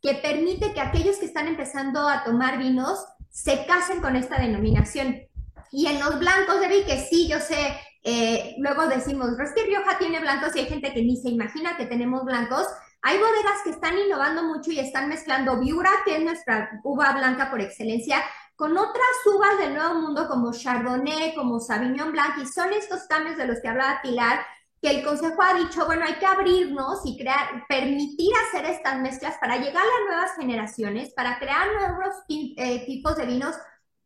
que 0.00 0.14
permite 0.14 0.72
que 0.74 0.80
aquellos 0.80 1.16
que 1.16 1.26
están 1.26 1.46
empezando 1.46 2.08
a 2.08 2.24
tomar 2.24 2.58
vinos 2.58 2.98
se 3.30 3.64
casen 3.66 4.00
con 4.00 4.16
esta 4.16 4.40
denominación. 4.40 5.22
Y 5.70 5.86
en 5.86 6.00
los 6.00 6.18
blancos, 6.18 6.60
Debbie, 6.60 6.84
que 6.84 6.98
sí, 6.98 7.28
yo 7.28 7.38
sé, 7.38 7.76
eh, 8.02 8.56
luego 8.58 8.88
decimos, 8.88 9.28
es 9.38 9.52
que 9.54 9.64
Rioja 9.64 9.98
tiene 9.98 10.20
blancos 10.20 10.54
y 10.54 10.60
hay 10.60 10.66
gente 10.66 10.92
que 10.92 11.02
ni 11.02 11.16
se 11.16 11.30
imagina 11.30 11.76
que 11.76 11.86
tenemos 11.86 12.24
blancos. 12.24 12.66
Hay 13.02 13.18
bodegas 13.18 13.62
que 13.64 13.70
están 13.70 13.98
innovando 13.98 14.44
mucho 14.44 14.70
y 14.70 14.78
están 14.78 15.08
mezclando 15.08 15.58
Viura, 15.58 15.90
que 16.04 16.16
es 16.16 16.22
nuestra 16.22 16.80
uva 16.84 17.12
blanca 17.12 17.50
por 17.50 17.60
excelencia, 17.60 18.22
con 18.54 18.76
otras 18.76 19.26
uvas 19.26 19.58
del 19.58 19.74
Nuevo 19.74 19.94
Mundo 19.94 20.28
como 20.28 20.52
Chardonnay, 20.52 21.34
como 21.34 21.58
Sauvignon 21.58 22.12
Blanc, 22.12 22.38
y 22.38 22.46
son 22.46 22.72
estos 22.72 23.08
cambios 23.08 23.36
de 23.36 23.46
los 23.46 23.60
que 23.60 23.68
hablaba 23.68 24.00
Pilar, 24.02 24.46
que 24.80 24.90
el 24.90 25.04
Consejo 25.04 25.42
ha 25.42 25.54
dicho, 25.54 25.84
bueno, 25.86 26.04
hay 26.04 26.14
que 26.14 26.26
abrirnos 26.26 27.00
y 27.04 27.16
crear, 27.16 27.64
permitir 27.68 28.30
hacer 28.46 28.66
estas 28.66 29.00
mezclas 29.00 29.36
para 29.40 29.56
llegar 29.56 29.82
a 29.82 30.08
nuevas 30.08 30.36
generaciones, 30.36 31.12
para 31.12 31.38
crear 31.38 31.68
nuevos 31.72 32.14
eh, 32.28 32.86
tipos 32.86 33.16
de 33.16 33.26
vinos 33.26 33.56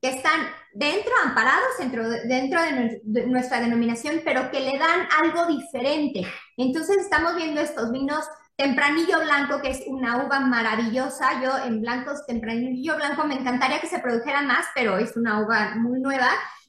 que 0.00 0.10
están 0.10 0.40
dentro, 0.72 1.12
amparados 1.24 1.78
dentro, 1.78 2.08
dentro 2.08 2.60
de, 2.62 3.26
nuestra 3.26 3.60
denominación, 3.60 4.20
pero 4.24 4.50
que 4.50 4.60
le 4.60 4.78
dan 4.78 5.08
algo 5.22 5.46
diferente. 5.46 6.26
Entonces 6.56 6.98
estamos 6.98 7.36
viendo 7.36 7.60
estos 7.60 7.90
vinos 7.90 8.24
Tempranillo 8.56 9.20
Blanco, 9.20 9.60
que 9.60 9.70
es 9.70 9.82
una 9.86 10.24
uva 10.24 10.40
maravillosa. 10.40 11.42
Yo 11.42 11.58
en 11.64 11.82
blancos, 11.82 12.24
Tempranillo 12.26 12.96
Blanco, 12.96 13.26
me 13.26 13.34
encantaría 13.34 13.80
que 13.80 13.86
se 13.86 13.98
produjera 13.98 14.42
más, 14.42 14.66
pero 14.74 14.98
es 14.98 15.16
una 15.16 15.42
uva 15.42 15.74
muy 15.76 16.00
nueva. 16.00 16.28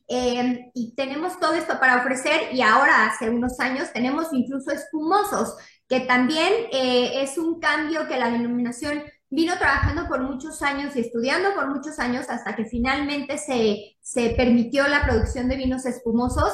Em, 0.10 0.70
y 0.74 0.94
tenemos 0.96 1.40
todo 1.40 1.54
esto 1.54 1.80
para 1.80 1.98
ofrecer 1.98 2.54
y 2.54 2.62
ahora 2.62 3.08
hace 3.08 3.30
unos 3.30 3.60
años 3.60 3.92
tenemos 3.92 4.28
incluso 4.32 4.72
espumosos, 4.72 5.56
que 5.88 6.02
también 6.02 6.54
eh, 6.72 7.24
es 7.24 7.38
un 7.38 7.60
cambio 7.60 8.08
que 8.08 8.18
la 8.18 8.30
denominación 8.30 9.04
vino 9.30 9.58
trabajando 9.58 10.08
por 10.08 10.22
muchos 10.22 10.62
años 10.62 10.96
y 10.96 11.02
estudiando 11.02 11.54
por 11.54 11.68
muchos 11.68 12.00
años 12.00 12.26
hasta 12.30 12.56
que 12.56 12.66
finalmente 12.66 13.38
se, 13.38 13.98
se 14.02 14.30
permitió 14.30 14.88
la 14.88 15.04
producción 15.04 15.50
de 15.50 15.58
vinos 15.58 15.86
espumosos 15.86 16.54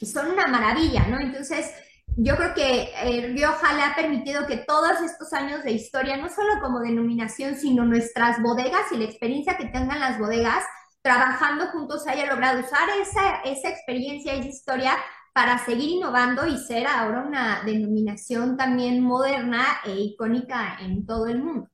y 0.00 0.06
son 0.06 0.30
una 0.30 0.46
maravilla, 0.46 1.06
¿no? 1.08 1.20
Entonces, 1.20 1.70
yo 2.16 2.36
creo 2.36 2.54
que 2.54 2.90
eh, 3.02 3.28
Rioja 3.28 3.72
le 3.74 3.82
ha 3.82 3.94
permitido 3.94 4.46
que 4.46 4.58
todos 4.58 5.00
estos 5.00 5.32
años 5.32 5.62
de 5.64 5.72
historia, 5.72 6.16
no 6.16 6.28
solo 6.28 6.60
como 6.60 6.80
denominación, 6.80 7.56
sino 7.56 7.84
nuestras 7.84 8.42
bodegas 8.42 8.90
y 8.92 8.98
la 8.98 9.04
experiencia 9.04 9.56
que 9.56 9.66
tengan 9.66 10.00
las 10.00 10.18
bodegas, 10.18 10.64
trabajando 11.02 11.66
juntos 11.68 12.06
haya 12.06 12.26
logrado 12.26 12.60
usar 12.60 12.88
esa, 13.00 13.40
esa 13.44 13.70
experiencia, 13.70 14.34
esa 14.34 14.48
historia 14.48 14.92
para 15.32 15.64
seguir 15.64 15.88
innovando 15.90 16.46
y 16.46 16.58
ser 16.58 16.86
ahora 16.86 17.22
una 17.22 17.62
denominación 17.64 18.56
también 18.56 19.00
moderna 19.00 19.64
e 19.84 19.92
icónica 19.92 20.78
en 20.80 21.06
todo 21.06 21.26
el 21.28 21.42
mundo. 21.42 21.68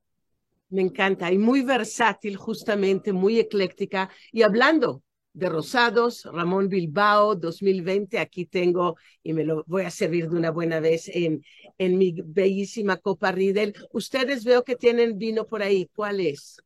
Me 0.68 0.82
encanta 0.82 1.32
y 1.32 1.38
muy 1.38 1.62
versátil, 1.62 2.36
justamente, 2.36 3.12
muy 3.12 3.38
ecléctica. 3.38 4.10
Y 4.32 4.42
hablando 4.42 5.02
de 5.36 5.50
rosados, 5.50 6.26
Ramón 6.32 6.70
Bilbao 6.70 7.34
2020, 7.34 8.18
aquí 8.18 8.46
tengo 8.46 8.96
y 9.22 9.34
me 9.34 9.44
lo 9.44 9.64
voy 9.66 9.84
a 9.84 9.90
servir 9.90 10.30
de 10.30 10.36
una 10.36 10.50
buena 10.50 10.80
vez 10.80 11.08
en, 11.08 11.44
en 11.76 11.98
mi 11.98 12.14
bellísima 12.24 12.96
copa 12.96 13.32
Riedel. 13.32 13.74
Ustedes 13.92 14.44
veo 14.44 14.64
que 14.64 14.76
tienen 14.76 15.18
vino 15.18 15.46
por 15.46 15.62
ahí. 15.62 15.90
¿Cuál 15.94 16.20
es? 16.20 16.56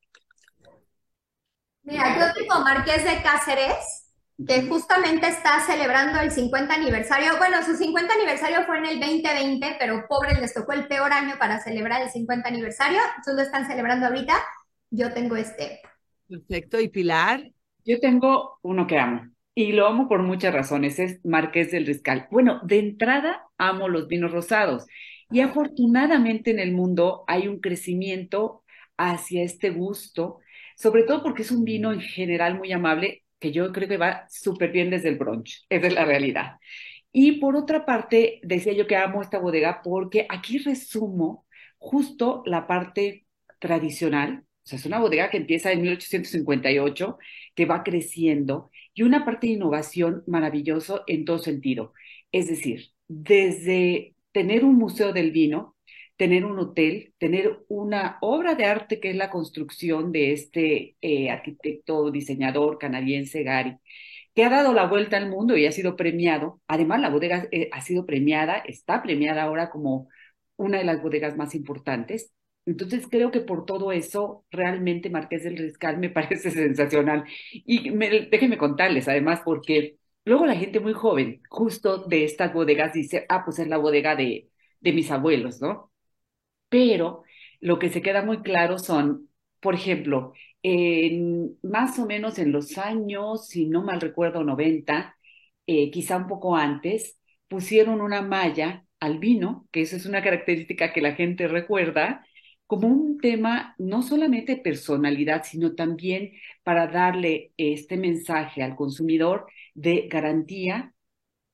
Mira, 1.83 2.17
yo 2.17 2.33
tengo 2.33 2.61
Marqués 2.61 3.03
de 3.03 3.21
Cáceres, 3.25 4.07
que 4.47 4.62
justamente 4.69 5.27
está 5.27 5.67
celebrando 5.67 6.21
el 6.21 6.31
50 6.31 6.73
aniversario. 6.73 7.39
Bueno, 7.39 7.65
su 7.65 7.75
50 7.75 8.15
aniversario 8.15 8.65
fue 8.67 8.79
en 8.79 8.87
el 8.87 9.00
2020, 9.00 9.77
pero 9.81 10.07
pobres 10.09 10.41
les 10.41 10.55
tocó 10.55 10.75
el 10.75 10.87
peor 10.87 11.12
año 11.12 11.35
para 11.41 11.59
celebrar 11.59 12.03
el 12.03 12.11
50 12.11 12.49
aniversario. 12.49 13.00
Entonces 13.17 13.35
lo 13.35 13.43
están 13.43 13.67
celebrando 13.67 14.07
ahorita. 14.07 14.35
Yo 14.91 15.12
tengo 15.12 15.35
este. 15.35 15.81
Perfecto. 16.29 16.79
¿Y 16.79 16.89
Pilar? 16.89 17.50
Yo 17.91 18.01
tengo 18.01 18.59
uno 18.63 18.87
que 18.87 18.99
amo. 18.99 19.31
Y 19.55 19.73
lo 19.73 19.87
amo 19.87 20.09
por 20.09 20.23
muchas 20.23 20.55
razones. 20.55 20.99
Es 20.99 21.25
Marqués 21.25 21.71
del 21.71 21.87
Riscal. 21.87 22.29
Bueno, 22.31 22.61
de 22.65 22.79
entrada 22.79 23.43
amo 23.59 23.89
los 23.89 24.07
vinos 24.09 24.33
rosados. 24.33 24.87
Y 25.31 25.41
afortunadamente 25.41 26.51
en 26.51 26.61
el 26.61 26.73
mundo 26.73 27.25
hay 27.27 27.49
un 27.49 27.61
crecimiento 27.61 28.65
hacia 28.97 29.43
este 29.43 29.71
gusto 29.71 30.41
sobre 30.81 31.03
todo 31.03 31.23
porque 31.23 31.43
es 31.43 31.51
un 31.51 31.65
vino 31.65 31.93
en 31.93 32.01
general 32.01 32.57
muy 32.57 32.73
amable, 32.73 33.25
que 33.39 33.53
yo 33.53 33.71
creo 33.71 33.87
que 33.87 33.99
va 33.99 34.27
súper 34.31 34.73
bien 34.73 34.89
desde 34.89 35.11
el 35.11 35.19
brunch, 35.19 35.67
esa 35.69 35.87
es 35.89 35.93
la 35.93 36.07
realidad. 36.07 36.57
Y 37.13 37.33
por 37.33 37.55
otra 37.55 37.85
parte, 37.85 38.41
decía 38.43 38.73
yo 38.73 38.87
que 38.87 38.97
amo 38.97 39.21
esta 39.21 39.39
bodega 39.39 39.83
porque 39.85 40.27
aquí 40.31 40.57
resumo 40.57 41.47
justo 41.77 42.43
la 42.47 42.67
parte 42.67 43.27
tradicional, 43.59 44.45
o 44.64 44.69
sea, 44.69 44.79
es 44.79 44.87
una 44.87 44.99
bodega 45.00 45.31
que 45.31 45.38
empieza 45.38 45.73
en 45.73 45.83
1858, 45.83 47.19
que 47.55 47.67
va 47.67 47.83
creciendo, 47.83 48.71
y 48.95 49.02
una 49.02 49.25
parte 49.25 49.47
de 49.47 49.55
innovación 49.55 50.23
maravilloso 50.26 51.02
en 51.07 51.25
todo 51.25 51.38
sentido. 51.38 51.93
Es 52.33 52.49
decir, 52.49 52.93
desde 53.09 54.14
tener 54.33 54.64
un 54.64 54.76
museo 54.76 55.12
del 55.12 55.33
vino, 55.33 55.76
tener 56.17 56.45
un 56.45 56.59
hotel, 56.59 57.14
tener 57.19 57.64
una 57.69 58.19
obra 58.21 58.55
de 58.55 58.67
arte 58.67 59.00
que 59.00 59.11
es 59.11 59.17
la 59.17 59.31
construcción 59.31 60.12
de 60.12 60.33
este 60.33 60.97
eh, 61.00 61.31
arquitecto, 61.31 62.11
diseñador 62.11 62.79
canadiense 62.79 63.43
Gary, 63.43 63.79
que 64.35 64.45
ha 64.45 64.50
dado 64.50 64.73
la 64.73 64.87
vuelta 64.87 65.17
al 65.17 65.29
mundo 65.31 65.57
y 65.57 65.67
ha 65.67 65.73
sido 65.73 65.97
premiado. 65.97 66.61
Además, 66.69 67.00
la 67.00 67.09
bodega 67.11 67.49
eh, 67.52 67.69
ha 67.73 67.81
sido 67.81 68.07
premiada, 68.07 68.59
está 68.59 69.02
premiada 69.02 69.43
ahora 69.43 69.71
como 69.71 70.09
una 70.57 70.79
de 70.79 70.85
las 70.85 71.02
bodegas 71.02 71.37
más 71.37 71.55
importantes. 71.55 72.33
Entonces 72.67 73.07
creo 73.11 73.31
que 73.31 73.40
por 73.40 73.64
todo 73.67 73.93
eso, 73.93 74.45
realmente 74.50 75.11
Marqués 75.11 75.45
del 75.45 75.57
Riscal 75.57 75.99
me 75.99 76.11
parece 76.11 76.50
sensacional. 76.50 77.25
Y 77.52 77.90
déjenme 78.31 78.59
contarles, 78.59 79.09
además, 79.09 79.40
porque 79.45 79.99
luego 80.25 80.47
la 80.47 80.57
gente 80.57 80.81
muy 80.81 80.93
joven, 80.93 81.43
justo 81.49 82.05
de 82.07 82.25
estas 82.25 82.52
bodegas, 82.52 82.93
dice, 82.93 83.26
ah, 83.29 83.45
pues 83.45 83.59
es 83.59 83.69
la 83.69 83.79
bodega 83.79 84.17
de, 84.17 84.50
de 84.81 84.93
mis 84.93 85.11
abuelos, 85.11 85.61
¿no? 85.61 85.90
pero 86.69 87.25
lo 87.61 87.79
que 87.79 87.90
se 87.90 88.02
queda 88.02 88.23
muy 88.25 88.43
claro 88.43 88.79
son, 88.79 89.29
por 89.61 89.75
ejemplo, 89.75 90.33
en, 90.62 91.59
más 91.62 91.99
o 91.99 92.07
menos 92.07 92.38
en 92.38 92.52
los 92.52 92.79
años, 92.79 93.49
si 93.49 93.67
no 93.69 93.83
mal 93.83 94.00
recuerdo, 94.00 94.45
90, 94.45 95.17
eh, 95.67 95.90
quizá 95.90 96.17
un 96.17 96.26
poco 96.29 96.57
antes, 96.57 97.19
pusieron 97.49 98.00
una 98.00 98.23
malla 98.23 98.85
al 99.00 99.19
vino, 99.19 99.69
que 99.73 99.83
eso 99.83 99.97
es 99.97 100.07
una 100.07 100.23
característica 100.23 100.93
que 100.93 101.00
la 101.00 101.14
gente 101.14 101.49
recuerda, 101.49 102.25
como 102.71 102.87
un 102.87 103.19
tema 103.19 103.75
no 103.79 104.00
solamente 104.00 104.57
personalidad, 104.57 105.43
sino 105.45 105.75
también 105.75 106.35
para 106.62 106.87
darle 106.87 107.53
este 107.57 107.97
mensaje 107.97 108.62
al 108.62 108.77
consumidor 108.77 109.47
de 109.75 110.07
garantía, 110.09 110.95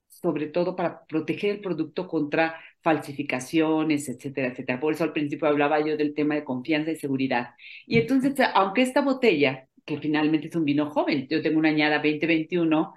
sobre 0.09 0.49
todo 0.49 0.77
para 0.77 1.07
proteger 1.07 1.53
el 1.53 1.61
producto 1.63 2.07
contra 2.07 2.57
falsificaciones, 2.83 4.11
etcétera, 4.11 4.49
etcétera. 4.49 4.79
Por 4.79 4.93
eso 4.93 5.05
al 5.05 5.15
principio 5.15 5.49
hablaba 5.49 5.81
yo 5.81 5.97
del 5.97 6.13
tema 6.13 6.35
de 6.35 6.45
confianza 6.45 6.91
y 6.91 6.97
seguridad. 6.97 7.55
Y 7.87 7.97
entonces, 7.99 8.35
aunque 8.53 8.83
esta 8.83 9.01
botella, 9.01 9.69
que 9.87 9.97
finalmente 9.99 10.49
es 10.49 10.57
un 10.57 10.67
vino 10.67 10.91
joven, 10.91 11.29
yo 11.31 11.41
tengo 11.41 11.59
una 11.59 11.71
añada 11.71 11.97
2021, 11.97 12.93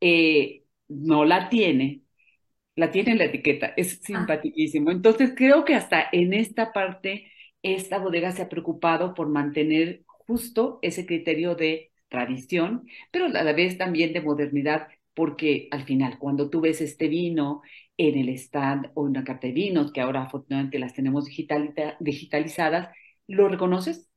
eh, 0.00 0.64
no 0.88 1.24
la 1.24 1.48
tiene, 1.48 2.02
la 2.74 2.90
tiene 2.90 3.12
en 3.12 3.18
la 3.18 3.26
etiqueta, 3.26 3.74
es 3.76 3.94
ah. 3.94 4.06
simpaticísimo. 4.06 4.90
Entonces, 4.90 5.34
creo 5.36 5.64
que 5.64 5.76
hasta 5.76 6.08
en 6.10 6.34
esta 6.34 6.72
parte, 6.72 7.30
esta 7.62 7.98
bodega 7.98 8.32
se 8.32 8.42
ha 8.42 8.48
preocupado 8.48 9.14
por 9.14 9.28
mantener 9.28 10.04
justo 10.06 10.78
ese 10.82 11.06
criterio 11.06 11.54
de 11.54 11.92
tradición, 12.08 12.86
pero 13.12 13.26
a 13.26 13.28
la 13.44 13.52
vez 13.52 13.78
también 13.78 14.12
de 14.12 14.20
modernidad, 14.20 14.88
porque 15.14 15.68
al 15.70 15.84
final, 15.84 16.18
cuando 16.18 16.50
tú 16.50 16.60
ves 16.60 16.80
este 16.80 17.08
vino 17.08 17.62
en 17.96 18.16
el 18.18 18.28
stand 18.30 18.90
o 18.94 19.04
en 19.04 19.10
una 19.10 19.24
carta 19.24 19.46
de 19.46 19.52
vinos, 19.52 19.92
que 19.92 20.00
ahora 20.00 20.22
afortunadamente 20.22 20.78
las 20.78 20.94
tenemos 20.94 21.26
digitalizadas, 22.00 22.88
lo 23.26 23.48
reconoces, 23.48 24.08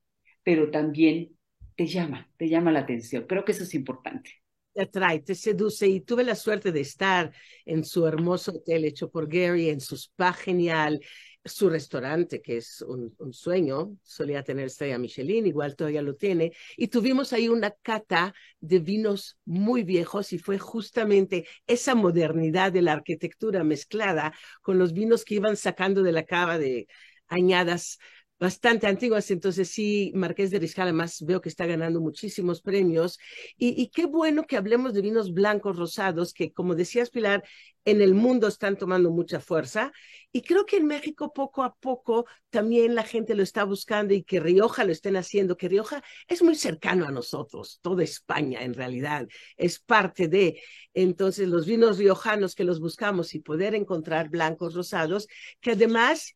pero 0.43 0.71
también 0.71 1.37
te 1.75 1.87
llama, 1.87 2.31
te 2.37 2.47
llama 2.49 2.71
la 2.71 2.79
atención. 2.81 3.25
Creo 3.27 3.45
que 3.45 3.51
eso 3.53 3.63
es 3.63 3.73
importante. 3.75 4.31
te 4.73 4.81
atrae, 4.81 5.19
te 5.19 5.35
seduce 5.35 5.87
y 5.87 6.01
tuve 6.01 6.23
la 6.23 6.35
suerte 6.35 6.71
de 6.71 6.81
estar 6.81 7.31
en 7.65 7.83
su 7.83 8.07
hermoso 8.07 8.51
hotel 8.51 8.85
hecho 8.85 9.09
por 9.11 9.27
Gary, 9.27 9.69
en 9.69 9.79
su 9.79 9.95
spa 9.95 10.33
genial, 10.33 10.99
su 11.45 11.69
restaurante, 11.69 12.41
que 12.41 12.57
es 12.57 12.81
un, 12.81 13.13
sueño, 13.33 13.97
solía 14.01 14.43
tener 14.43 14.67
estrella 14.67 14.97
Michelin, 14.97 15.45
igual 15.45 15.75
todavía 15.75 16.01
lo 16.01 16.15
tiene, 16.15 16.53
y 16.77 16.87
tuvimos 16.87 17.33
ahí 17.33 17.49
una 17.49 17.71
cata 17.71 18.33
de 18.59 18.79
vinos 18.79 19.37
muy 19.45 19.83
viejos 19.83 20.31
y 20.33 20.39
fue 20.39 20.57
justamente 20.57 21.45
esa 21.67 21.95
modernidad 21.95 22.71
de 22.71 22.81
la 22.81 22.93
arquitectura 22.93 23.63
mezclada 23.63 24.33
con 24.61 24.77
los 24.77 24.93
vinos 24.93 25.25
que 25.25 25.35
iban 25.35 25.57
sacando 25.57 26.01
de 26.03 26.11
la 26.13 26.23
cava 26.23 26.57
de 26.57 26.87
añadas 27.27 27.99
bastante 28.43 28.87
antiguas, 28.87 29.31
entonces 29.31 29.69
sí, 29.69 30.11
Marqués 30.15 30.51
de 30.51 30.59
Riscal 30.59 30.89
además 30.89 31.23
veo 31.25 31.39
que 31.39 31.47
está 31.47 31.65
ganando 31.65 32.01
muchísimos 32.01 32.61
premios. 32.61 33.17
Y, 33.55 33.87
qué 33.87 34.05
bueno 34.05 34.45
que 34.45 34.57
hablemos 34.57 34.93
de 34.93 35.01
vinos 35.01 35.33
blancos 35.33 35.77
rosados 35.77 36.33
que 36.33 36.51
como 36.51 36.75
decías 36.75 37.09
Pilar, 37.09 37.41
en 37.85 38.01
el 38.01 38.13
mundo 38.13 38.49
están 38.49 38.77
tomando 38.77 39.11
mucha 39.11 39.39
fuerza. 39.39 39.93
Y 40.33 40.41
creo 40.41 40.65
que 40.65 40.75
en 40.75 40.87
México 40.87 41.31
poco 41.31 41.63
a 41.63 41.73
poco 41.75 42.25
también 42.49 42.95
la 42.95 43.03
gente 43.03 43.33
lo 43.33 43.43
está 43.43 43.63
buscando 43.63 44.13
y 44.13 44.23
que 44.23 44.41
Rioja 44.41 44.83
lo 44.83 44.91
estén 44.91 45.15
haciendo, 45.15 45.55
que 45.55 45.69
Rioja 45.69 46.03
es 46.27 46.43
muy 46.43 46.55
cercano 46.55 47.07
a 47.07 47.11
nosotros, 47.11 47.79
toda 47.81 48.03
España 48.03 48.61
en 48.63 48.73
realidad 48.73 49.25
es 49.55 49.79
parte 49.79 50.27
de, 50.27 50.61
entonces 50.93 51.47
los 51.47 51.65
vinos 51.65 51.97
riojanos 51.97 52.55
que 52.55 52.65
los 52.65 52.81
buscamos 52.81 53.35
y 53.35 53.39
poder 53.39 53.73
encontrar 53.73 54.29
blancos 54.29 54.73
rosados, 54.73 55.27
que 55.61 55.71
además 55.71 56.33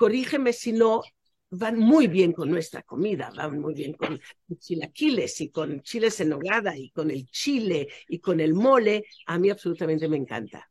corrígeme 0.00 0.54
si 0.54 0.72
no, 0.72 1.02
van 1.50 1.78
muy 1.78 2.06
bien 2.06 2.32
con 2.32 2.48
nuestra 2.48 2.80
comida, 2.80 3.30
van 3.36 3.60
muy 3.60 3.74
bien 3.74 3.92
con 3.92 4.18
chilaquiles 4.58 5.38
y 5.42 5.50
con 5.50 5.82
chiles 5.82 6.18
en 6.22 6.30
nogada 6.30 6.74
y 6.74 6.88
con 6.88 7.10
el 7.10 7.26
chile 7.26 7.86
y 8.08 8.18
con 8.18 8.40
el 8.40 8.54
mole. 8.54 9.04
A 9.26 9.38
mí 9.38 9.50
absolutamente 9.50 10.08
me 10.08 10.16
encanta. 10.16 10.66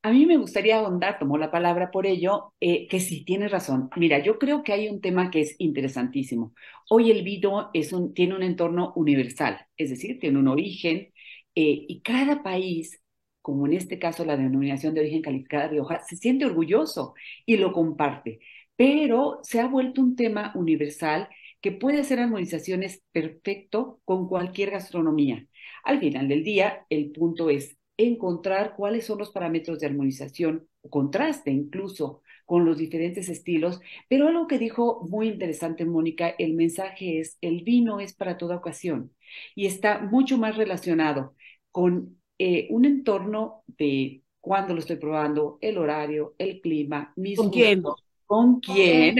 A 0.00 0.10
mí 0.10 0.24
me 0.24 0.38
gustaría 0.38 0.78
ahondar, 0.78 1.18
tomó 1.18 1.36
la 1.36 1.50
palabra 1.50 1.90
por 1.90 2.06
ello, 2.06 2.54
eh, 2.58 2.88
que 2.88 2.98
sí, 2.98 3.26
tienes 3.26 3.50
razón. 3.50 3.90
Mira, 3.96 4.20
yo 4.20 4.38
creo 4.38 4.62
que 4.62 4.72
hay 4.72 4.88
un 4.88 5.02
tema 5.02 5.30
que 5.30 5.42
es 5.42 5.56
interesantísimo. 5.58 6.54
Hoy 6.88 7.10
el 7.10 7.24
vino 7.24 7.68
es 7.74 7.92
un, 7.92 8.14
tiene 8.14 8.36
un 8.36 8.42
entorno 8.42 8.94
universal, 8.96 9.66
es 9.76 9.90
decir, 9.90 10.18
tiene 10.18 10.38
un 10.38 10.48
origen 10.48 11.12
eh, 11.54 11.84
y 11.88 12.00
cada 12.00 12.42
país 12.42 13.02
como 13.46 13.64
en 13.64 13.74
este 13.74 14.00
caso 14.00 14.24
la 14.24 14.36
denominación 14.36 14.92
de 14.92 15.02
origen 15.02 15.22
calificada 15.22 15.68
Rioja, 15.68 16.00
se 16.00 16.16
siente 16.16 16.44
orgulloso 16.44 17.14
y 17.46 17.56
lo 17.58 17.72
comparte. 17.72 18.40
Pero 18.74 19.38
se 19.44 19.60
ha 19.60 19.68
vuelto 19.68 20.02
un 20.02 20.16
tema 20.16 20.50
universal 20.56 21.28
que 21.60 21.70
puede 21.70 22.00
hacer 22.00 22.18
armonizaciones 22.18 23.04
perfecto 23.12 24.00
con 24.04 24.26
cualquier 24.28 24.72
gastronomía. 24.72 25.46
Al 25.84 26.00
final 26.00 26.26
del 26.26 26.42
día, 26.42 26.86
el 26.90 27.12
punto 27.12 27.48
es 27.48 27.78
encontrar 27.96 28.74
cuáles 28.74 29.06
son 29.06 29.18
los 29.18 29.30
parámetros 29.30 29.78
de 29.78 29.86
armonización 29.86 30.66
o 30.82 30.90
contraste 30.90 31.52
incluso 31.52 32.22
con 32.46 32.64
los 32.64 32.76
diferentes 32.78 33.28
estilos, 33.28 33.80
pero 34.08 34.26
algo 34.26 34.48
que 34.48 34.58
dijo 34.58 35.06
muy 35.08 35.28
interesante 35.28 35.84
Mónica, 35.84 36.30
el 36.30 36.54
mensaje 36.54 37.20
es, 37.20 37.38
el 37.40 37.62
vino 37.62 38.00
es 38.00 38.12
para 38.12 38.38
toda 38.38 38.56
ocasión 38.56 39.12
y 39.54 39.66
está 39.66 40.00
mucho 40.00 40.36
más 40.36 40.56
relacionado 40.56 41.36
con 41.70 42.18
eh, 42.38 42.66
un 42.70 42.84
entorno 42.84 43.62
de 43.66 44.22
cuándo 44.40 44.74
lo 44.74 44.80
estoy 44.80 44.96
probando, 44.96 45.58
el 45.60 45.78
horario, 45.78 46.34
el 46.38 46.60
clima, 46.60 47.12
mis 47.16 47.36
¿Con 47.36 47.50
quién? 47.50 47.82
¿Con 48.26 48.60
quién? 48.60 49.16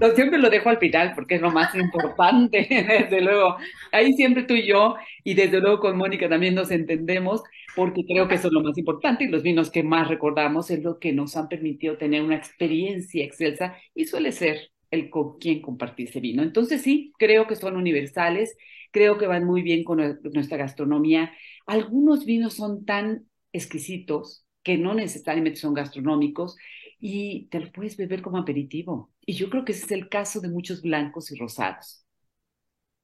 lo, 0.00 0.14
siempre 0.14 0.38
lo 0.38 0.50
dejo 0.50 0.68
al 0.68 0.78
final 0.78 1.12
porque 1.14 1.36
es 1.36 1.40
lo 1.40 1.50
más 1.50 1.74
importante, 1.74 2.66
desde 2.68 3.20
luego. 3.20 3.56
Ahí 3.92 4.12
siempre 4.12 4.42
tú 4.42 4.54
y 4.54 4.66
yo, 4.66 4.96
y 5.24 5.34
desde 5.34 5.60
luego 5.60 5.80
con 5.80 5.96
Mónica 5.96 6.28
también 6.28 6.54
nos 6.54 6.70
entendemos, 6.70 7.42
porque 7.76 8.04
creo 8.04 8.28
que 8.28 8.34
eso 8.34 8.48
es 8.48 8.52
lo 8.52 8.62
más 8.62 8.76
importante 8.76 9.24
y 9.24 9.28
los 9.28 9.42
vinos 9.42 9.70
que 9.70 9.82
más 9.82 10.08
recordamos 10.08 10.70
es 10.70 10.82
lo 10.82 10.98
que 10.98 11.12
nos 11.12 11.36
han 11.36 11.48
permitido 11.48 11.96
tener 11.96 12.22
una 12.22 12.36
experiencia 12.36 13.24
excelsa 13.24 13.76
y 13.94 14.06
suele 14.06 14.32
ser 14.32 14.70
el 14.90 15.10
con 15.10 15.38
quién 15.38 15.62
compartir 15.62 16.08
ese 16.08 16.20
vino. 16.20 16.42
Entonces 16.42 16.82
sí, 16.82 17.12
creo 17.18 17.46
que 17.46 17.56
son 17.56 17.76
universales, 17.76 18.56
creo 18.90 19.18
que 19.18 19.26
van 19.26 19.44
muy 19.44 19.62
bien 19.62 19.84
con 19.84 19.98
nuestra 20.32 20.56
gastronomía 20.56 21.32
algunos 21.70 22.24
vinos 22.24 22.54
son 22.54 22.84
tan 22.84 23.28
exquisitos 23.52 24.44
que 24.64 24.76
no 24.76 24.92
necesariamente 24.92 25.60
son 25.60 25.72
gastronómicos 25.72 26.56
y 26.98 27.46
te 27.46 27.60
los 27.60 27.70
puedes 27.70 27.96
beber 27.96 28.22
como 28.22 28.38
aperitivo. 28.38 29.12
Y 29.24 29.34
yo 29.34 29.48
creo 29.48 29.64
que 29.64 29.70
ese 29.70 29.84
es 29.84 29.92
el 29.92 30.08
caso 30.08 30.40
de 30.40 30.48
muchos 30.48 30.82
blancos 30.82 31.30
y 31.30 31.38
rosados. 31.38 32.04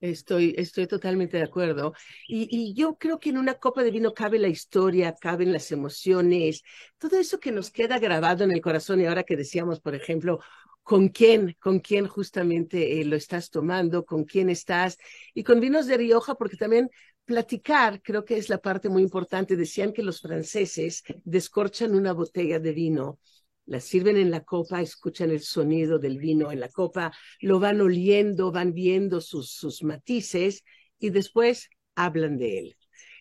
Estoy, 0.00 0.52
estoy 0.58 0.88
totalmente 0.88 1.36
de 1.36 1.44
acuerdo. 1.44 1.94
Y, 2.26 2.48
y, 2.50 2.74
yo 2.74 2.96
creo 2.98 3.20
que 3.20 3.30
en 3.30 3.38
una 3.38 3.54
copa 3.54 3.84
de 3.84 3.92
vino 3.92 4.12
cabe 4.12 4.40
la 4.40 4.48
historia, 4.48 5.14
caben 5.18 5.52
las 5.52 5.70
emociones, 5.70 6.62
todo 6.98 7.18
eso 7.20 7.38
que 7.38 7.52
nos 7.52 7.70
queda 7.70 8.00
grabado 8.00 8.42
en 8.42 8.50
el 8.50 8.60
corazón. 8.60 9.00
Y 9.00 9.06
ahora 9.06 9.22
que 9.22 9.36
decíamos, 9.36 9.80
por 9.80 9.94
ejemplo, 9.94 10.40
con 10.86 11.08
quién, 11.08 11.56
con 11.58 11.80
quién 11.80 12.06
justamente 12.06 13.00
eh, 13.00 13.04
lo 13.04 13.16
estás 13.16 13.50
tomando, 13.50 14.04
con 14.04 14.22
quién 14.22 14.48
estás. 14.48 14.98
Y 15.34 15.42
con 15.42 15.58
vinos 15.58 15.88
de 15.88 15.96
Rioja, 15.96 16.36
porque 16.36 16.56
también 16.56 16.88
platicar 17.24 18.00
creo 18.02 18.24
que 18.24 18.36
es 18.36 18.48
la 18.48 18.58
parte 18.58 18.88
muy 18.88 19.02
importante. 19.02 19.56
Decían 19.56 19.92
que 19.92 20.04
los 20.04 20.20
franceses 20.20 21.02
descorchan 21.24 21.96
una 21.96 22.12
botella 22.12 22.60
de 22.60 22.70
vino, 22.70 23.18
la 23.64 23.80
sirven 23.80 24.16
en 24.16 24.30
la 24.30 24.44
copa, 24.44 24.80
escuchan 24.80 25.32
el 25.32 25.40
sonido 25.40 25.98
del 25.98 26.18
vino 26.18 26.52
en 26.52 26.60
la 26.60 26.68
copa, 26.68 27.10
lo 27.40 27.58
van 27.58 27.80
oliendo, 27.80 28.52
van 28.52 28.72
viendo 28.72 29.20
sus, 29.20 29.50
sus 29.50 29.82
matices 29.82 30.62
y 31.00 31.10
después 31.10 31.68
hablan 31.96 32.38
de 32.38 32.60
él. 32.60 32.76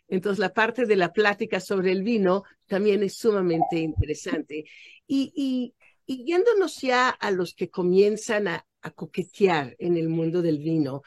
Entonces, 0.07 0.37
la 0.37 0.53
parte 0.53 0.85
de 0.85 0.97
la 0.97 1.11
plática 1.11 1.59
sobre 1.59 1.91
el 1.91 2.03
vino 2.03 2.43
también 2.67 3.01
es 3.01 3.17
sumamente 3.17 3.79
interesante. 3.79 4.65
Y, 5.07 5.33
y, 5.35 5.73
y 6.05 6.25
yéndonos 6.25 6.81
ya 6.81 7.09
a 7.09 7.31
los 7.31 7.53
que 7.53 7.69
comienzan 7.69 8.47
a, 8.47 8.65
a 8.81 8.91
coquetear 8.91 9.75
en 9.79 9.97
el 9.97 10.09
mundo 10.09 10.41
del 10.41 10.59
vino, 10.59 11.01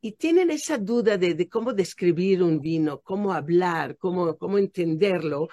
y 0.00 0.12
tienen 0.12 0.50
esa 0.50 0.78
duda 0.78 1.18
de, 1.18 1.48
cómo 1.48 1.72
describir 1.72 2.42
un 2.42 2.60
vino, 2.60 3.00
cómo 3.00 3.32
hablar, 3.32 3.96
cómo, 3.98 4.36
cómo 4.38 4.58
entenderlo. 4.58 5.48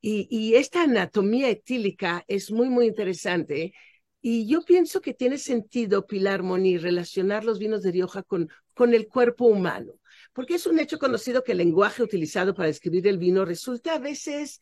Y, 0.00 0.54
esta 0.54 0.82
anatomía 0.82 1.48
etílica 1.48 2.24
es 2.26 2.50
muy, 2.50 2.68
muy 2.68 2.86
interesante. 2.86 3.72
Y 4.20 4.46
yo 4.46 4.62
pienso 4.62 5.00
que 5.00 5.14
tiene 5.14 5.38
sentido, 5.38 6.06
Pilar 6.06 6.42
Moni, 6.42 6.78
relacionar 6.78 7.44
los 7.44 7.58
vinos 7.58 7.82
de 7.82 7.92
Rioja 7.92 8.22
con, 8.22 8.48
con 8.74 8.94
el 8.94 9.08
cuerpo 9.08 9.46
humano, 9.46 9.92
porque 10.32 10.54
es 10.54 10.66
un 10.66 10.78
hecho 10.78 10.98
conocido 10.98 11.44
que 11.44 11.52
el 11.52 11.58
lenguaje 11.58 12.02
utilizado 12.02 12.54
para 12.54 12.68
describir 12.68 13.06
el 13.06 13.18
vino 13.18 13.44
resulta 13.44 13.94
a 13.94 13.98
veces 13.98 14.60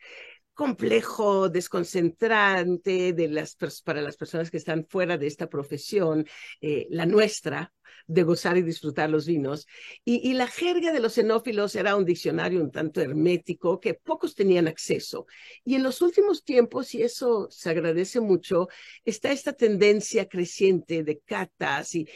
complejo, 0.60 1.48
desconcentrante 1.48 3.14
de 3.14 3.28
las, 3.28 3.56
para 3.82 4.02
las 4.02 4.18
personas 4.18 4.50
que 4.50 4.58
están 4.58 4.84
fuera 4.86 5.16
de 5.16 5.26
esta 5.26 5.48
profesión, 5.48 6.26
eh, 6.60 6.86
la 6.90 7.06
nuestra, 7.06 7.72
de 8.06 8.22
gozar 8.22 8.56
y 8.56 8.62
disfrutar 8.62 9.10
los 9.10 9.26
vinos. 9.26 9.66
Y, 10.04 10.32
la 10.34 10.46
jerga 10.46 10.92
de 10.92 11.00
los 11.00 11.14
xenófilos 11.14 11.74
era 11.74 11.96
un 11.96 12.04
diccionario 12.04 12.60
un 12.60 12.70
tanto 12.70 13.00
hermético 13.00 13.80
que 13.80 13.94
pocos 13.94 14.34
tenían 14.34 14.68
acceso. 14.68 15.26
Y 15.64 15.74
en 15.74 15.82
los 15.82 16.02
últimos 16.02 16.44
tiempos, 16.44 16.94
y 16.94 17.02
eso 17.02 17.48
se 17.50 17.70
agradece 17.70 18.20
mucho, 18.20 18.68
está 19.04 19.32
esta 19.32 19.52
tendencia 19.52 20.28
creciente 20.28 21.02
de 21.04 21.20
catas 21.20 21.94
y, 21.94 22.08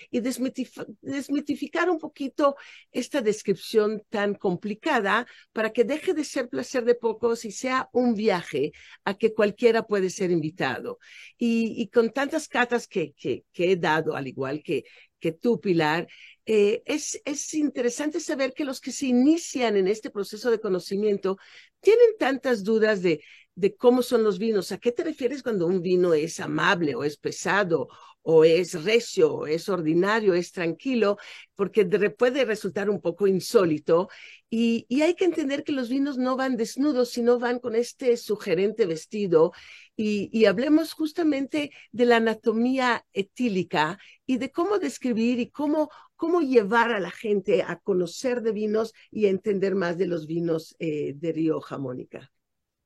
desmitificar 1.02 1.90
un 1.90 1.98
poquito 1.98 2.56
esta 2.90 3.20
descripción 3.20 4.02
tan 4.08 4.34
complicada 4.34 5.26
para 5.52 5.70
que 5.70 5.84
deje 5.84 6.14
de 6.14 6.24
ser 6.24 6.48
placer 6.48 6.84
de 6.84 6.94
pocos 6.94 7.44
y 7.44 7.52
sea 7.52 7.88
un 7.92 8.14
viaje 8.14 8.72
a 9.04 9.14
que 9.14 9.34
cualquiera 9.34 9.86
puede 9.86 10.10
ser 10.10 10.30
invitado. 10.30 10.98
Y, 11.38 11.88
con 11.92 12.10
tantas 12.10 12.48
catas 12.48 12.88
que 12.88 13.14
he 13.54 13.76
dado, 13.76 14.16
al 14.16 14.26
igual 14.26 14.62
que, 14.62 14.84
que 15.24 15.32
tú, 15.32 15.58
Pilar, 15.58 16.06
eh, 16.44 16.82
es, 16.84 17.18
es 17.24 17.54
interesante 17.54 18.20
saber 18.20 18.52
que 18.52 18.66
los 18.66 18.78
que 18.82 18.92
se 18.92 19.06
inician 19.06 19.74
en 19.78 19.88
este 19.88 20.10
proceso 20.10 20.50
de 20.50 20.60
conocimiento 20.60 21.38
tienen 21.80 22.18
tantas 22.18 22.62
dudas 22.62 23.00
de, 23.00 23.22
de 23.54 23.76
cómo 23.76 24.02
son 24.02 24.24
los 24.24 24.38
vinos. 24.38 24.72
¿A 24.72 24.78
qué 24.78 24.92
te 24.92 25.04
refieres 25.04 25.42
cuando 25.42 25.66
un 25.66 25.80
vino 25.82 26.14
es 26.14 26.40
amable 26.40 26.94
o 26.94 27.04
es 27.04 27.16
pesado 27.16 27.88
o 28.22 28.44
es 28.44 28.82
recio 28.84 29.32
o 29.34 29.46
es 29.46 29.68
ordinario, 29.68 30.34
es 30.34 30.52
tranquilo? 30.52 31.18
Porque 31.54 31.84
puede 32.10 32.44
resultar 32.44 32.90
un 32.90 33.00
poco 33.00 33.26
insólito. 33.26 34.08
Y, 34.50 34.86
y 34.88 35.02
hay 35.02 35.14
que 35.14 35.24
entender 35.24 35.64
que 35.64 35.72
los 35.72 35.88
vinos 35.88 36.18
no 36.18 36.36
van 36.36 36.56
desnudos, 36.56 37.10
sino 37.10 37.38
van 37.38 37.58
con 37.58 37.74
este 37.74 38.16
sugerente 38.16 38.86
vestido 38.86 39.52
y, 39.96 40.44
hablemos 40.46 40.92
justamente 40.92 41.70
de 41.92 42.04
la 42.06 42.16
anatomía 42.16 43.04
etílica 43.12 43.98
y 44.26 44.38
de 44.38 44.50
cómo 44.50 44.78
describir 44.78 45.38
y 45.38 45.50
cómo, 45.50 45.90
cómo 46.16 46.40
llevar 46.40 46.92
a 46.92 47.00
la 47.00 47.10
gente 47.10 47.62
a 47.62 47.78
conocer 47.78 48.42
de 48.42 48.52
vinos 48.52 48.92
y 49.10 49.26
a 49.26 49.30
entender 49.30 49.74
más 49.74 49.96
de 49.96 50.06
los 50.06 50.26
vinos 50.26 50.74
eh, 50.78 51.14
de 51.14 51.32
Rioja, 51.32 51.78
Mónica. 51.78 52.33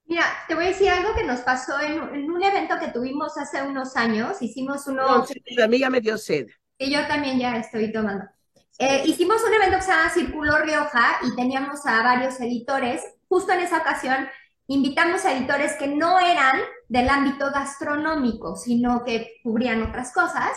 Mira, 0.08 0.24
te 0.48 0.54
voy 0.54 0.64
a 0.64 0.68
decir 0.68 0.88
algo 0.88 1.14
que 1.14 1.22
nos 1.22 1.40
pasó 1.40 1.78
en, 1.80 2.00
un 2.00 2.42
evento 2.42 2.78
que 2.80 2.88
tuvimos 2.88 3.36
hace 3.36 3.62
unos 3.62 3.94
años. 3.94 4.40
Hicimos 4.40 4.86
uno. 4.86 5.26
la 5.50 5.64
amiga 5.64 5.90
me 5.90 6.00
dio 6.00 6.16
sed. 6.16 6.46
Y 6.78 6.90
yo 6.90 7.06
también 7.06 7.38
ya 7.38 7.56
estoy 7.58 7.92
tomando. 7.92 8.24
Eh, 8.78 9.02
hicimos 9.04 9.42
un 9.46 9.52
evento 9.52 9.76
que 9.76 9.82
se 9.82 9.90
llama 9.90 10.08
Círculo 10.08 10.58
Rioja 10.60 11.18
y 11.24 11.36
teníamos 11.36 11.84
a 11.84 12.02
varios 12.02 12.40
editores. 12.40 13.02
Justo 13.28 13.52
en 13.52 13.60
esa 13.60 13.78
ocasión 13.78 14.26
invitamos 14.66 15.26
a 15.26 15.36
editores 15.36 15.74
que 15.74 15.88
no 15.88 16.18
eran 16.18 16.58
del 16.88 17.10
ámbito 17.10 17.50
gastronómico, 17.52 18.56
sino 18.56 19.04
que 19.04 19.40
cubrían 19.42 19.82
otras 19.82 20.14
cosas. 20.14 20.52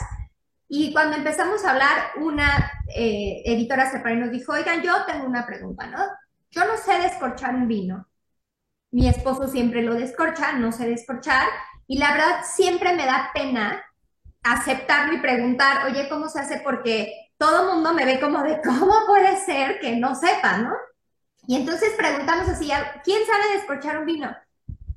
Y 0.70 0.94
cuando 0.94 1.18
empezamos 1.18 1.66
a 1.66 1.72
hablar, 1.72 2.12
una 2.22 2.72
eh, 2.96 3.42
editora 3.44 3.92
se 3.92 4.00
paró 4.00 4.16
y 4.16 4.20
nos 4.20 4.32
dijo, 4.32 4.54
oigan, 4.54 4.82
yo 4.82 4.94
tengo 5.06 5.26
una 5.26 5.46
pregunta, 5.46 5.88
¿no? 5.88 6.00
Yo 6.52 6.64
no 6.66 6.78
sé 6.78 7.00
descorchar 7.00 7.54
un 7.54 7.68
vino. 7.68 8.08
Mi 8.92 9.08
esposo 9.08 9.48
siempre 9.48 9.82
lo 9.82 9.96
descorcha, 9.96 10.54
no 10.54 10.72
sé 10.72 10.88
descorchar. 10.88 11.48
Y 11.88 11.98
la 11.98 12.12
verdad, 12.12 12.42
siempre 12.44 12.94
me 12.94 13.06
da 13.06 13.32
pena 13.34 13.84
aceptarlo 14.44 15.14
y 15.14 15.22
preguntar, 15.22 15.86
oye, 15.86 16.10
¿cómo 16.10 16.30
se 16.30 16.40
hace? 16.40 16.62
Porque 16.64 17.32
todo 17.38 17.74
mundo 17.74 17.94
me 17.94 18.06
ve 18.06 18.20
como 18.20 18.44
de, 18.44 18.62
¿cómo 18.62 18.94
puede 19.08 19.38
ser 19.44 19.80
que 19.80 19.96
no 19.96 20.16
sepa, 20.16 20.58
no? 20.58 20.74
Y 21.48 21.56
entonces 21.56 21.94
preguntamos 21.98 22.48
así, 22.48 22.72
¿quién 23.04 23.26
sabe 23.26 23.54
descorchar 23.56 23.98
un 23.98 24.06
vino? 24.06 24.36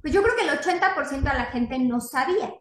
Pues 0.03 0.13
yo 0.13 0.23
creo 0.23 0.37
que 0.37 0.43
el 0.43 0.51
80% 0.51 1.23
de 1.23 1.39
la 1.39 1.47
gente 1.47 1.79
no 1.79 2.01
sabía. 2.01 2.53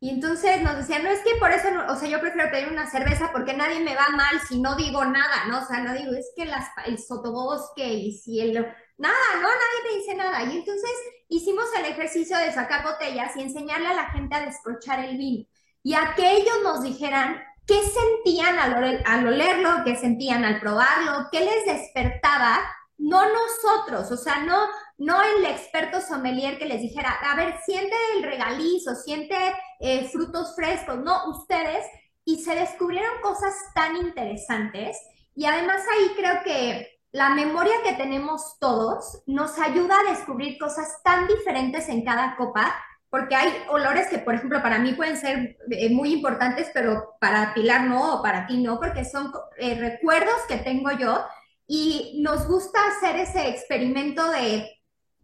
Y 0.00 0.10
entonces 0.10 0.60
nos 0.62 0.76
decían, 0.76 1.04
no 1.04 1.10
es 1.10 1.20
que 1.20 1.36
por 1.38 1.52
eso, 1.52 1.68
o 1.88 1.96
sea, 1.96 2.08
yo 2.08 2.20
prefiero 2.20 2.50
pedir 2.50 2.68
una 2.68 2.90
cerveza 2.90 3.30
porque 3.32 3.54
nadie 3.54 3.80
me 3.80 3.94
va 3.94 4.08
mal 4.16 4.40
si 4.48 4.60
no 4.60 4.74
digo 4.74 5.04
nada, 5.04 5.46
¿no? 5.48 5.60
O 5.60 5.64
sea, 5.64 5.80
no 5.80 5.94
digo, 5.94 6.12
es 6.12 6.32
que 6.36 6.44
las, 6.44 6.68
el 6.86 6.98
sotobosque 6.98 7.86
y 7.86 8.12
si 8.12 8.40
el... 8.40 8.66
Nada, 9.02 9.34
no, 9.34 9.48
nadie 9.48 9.82
me 9.90 9.98
dice 9.98 10.14
nada. 10.14 10.44
Y 10.44 10.58
entonces 10.58 10.90
hicimos 11.28 11.64
el 11.76 11.86
ejercicio 11.86 12.38
de 12.38 12.52
sacar 12.52 12.84
botellas 12.84 13.36
y 13.36 13.42
enseñarle 13.42 13.88
a 13.88 13.94
la 13.94 14.10
gente 14.10 14.36
a 14.36 14.46
descorchar 14.46 15.04
el 15.04 15.18
vino. 15.18 15.44
Y 15.82 15.94
a 15.94 16.14
que 16.14 16.36
ellos 16.36 16.54
nos 16.62 16.82
dijeran 16.84 17.42
qué 17.66 17.80
sentían 17.82 18.60
al, 18.60 19.02
al 19.04 19.26
olerlo, 19.26 19.82
qué 19.84 19.96
sentían 19.96 20.44
al 20.44 20.60
probarlo, 20.60 21.28
qué 21.32 21.40
les 21.40 21.64
despertaba 21.66 22.60
no 22.98 23.20
nosotros, 23.26 24.12
o 24.12 24.16
sea, 24.16 24.44
no, 24.44 24.56
no 24.96 25.20
el 25.22 25.44
experto 25.46 26.00
sommelier 26.00 26.56
que 26.56 26.66
les 26.66 26.80
dijera, 26.80 27.10
a 27.10 27.34
ver, 27.34 27.56
siente 27.66 27.96
el 28.16 28.22
regalizo, 28.22 28.94
siente 28.94 29.34
eh, 29.80 30.08
frutos 30.12 30.54
frescos, 30.54 31.00
no, 31.00 31.28
ustedes, 31.30 31.84
y 32.24 32.44
se 32.44 32.54
descubrieron 32.54 33.20
cosas 33.20 33.54
tan 33.74 33.96
interesantes. 33.96 34.96
Y 35.34 35.46
además 35.46 35.82
ahí 35.92 36.12
creo 36.14 36.44
que 36.44 36.91
la 37.12 37.28
memoria 37.30 37.74
que 37.84 37.92
tenemos 37.92 38.58
todos 38.58 39.22
nos 39.26 39.58
ayuda 39.58 39.94
a 40.00 40.10
descubrir 40.10 40.58
cosas 40.58 41.02
tan 41.04 41.28
diferentes 41.28 41.88
en 41.90 42.04
cada 42.04 42.36
copa, 42.36 42.74
porque 43.10 43.36
hay 43.36 43.52
olores 43.68 44.08
que, 44.08 44.18
por 44.18 44.34
ejemplo, 44.34 44.62
para 44.62 44.78
mí 44.78 44.94
pueden 44.94 45.18
ser 45.18 45.58
eh, 45.70 45.90
muy 45.90 46.14
importantes, 46.14 46.70
pero 46.72 47.16
para 47.20 47.52
Pilar 47.52 47.82
no, 47.82 48.14
o 48.14 48.22
para 48.22 48.46
ti 48.46 48.62
no, 48.62 48.80
porque 48.80 49.04
son 49.04 49.30
eh, 49.58 49.78
recuerdos 49.78 50.40
que 50.48 50.56
tengo 50.56 50.90
yo 50.92 51.22
y 51.66 52.20
nos 52.22 52.48
gusta 52.48 52.78
hacer 52.86 53.16
ese 53.16 53.48
experimento 53.50 54.30
de 54.30 54.70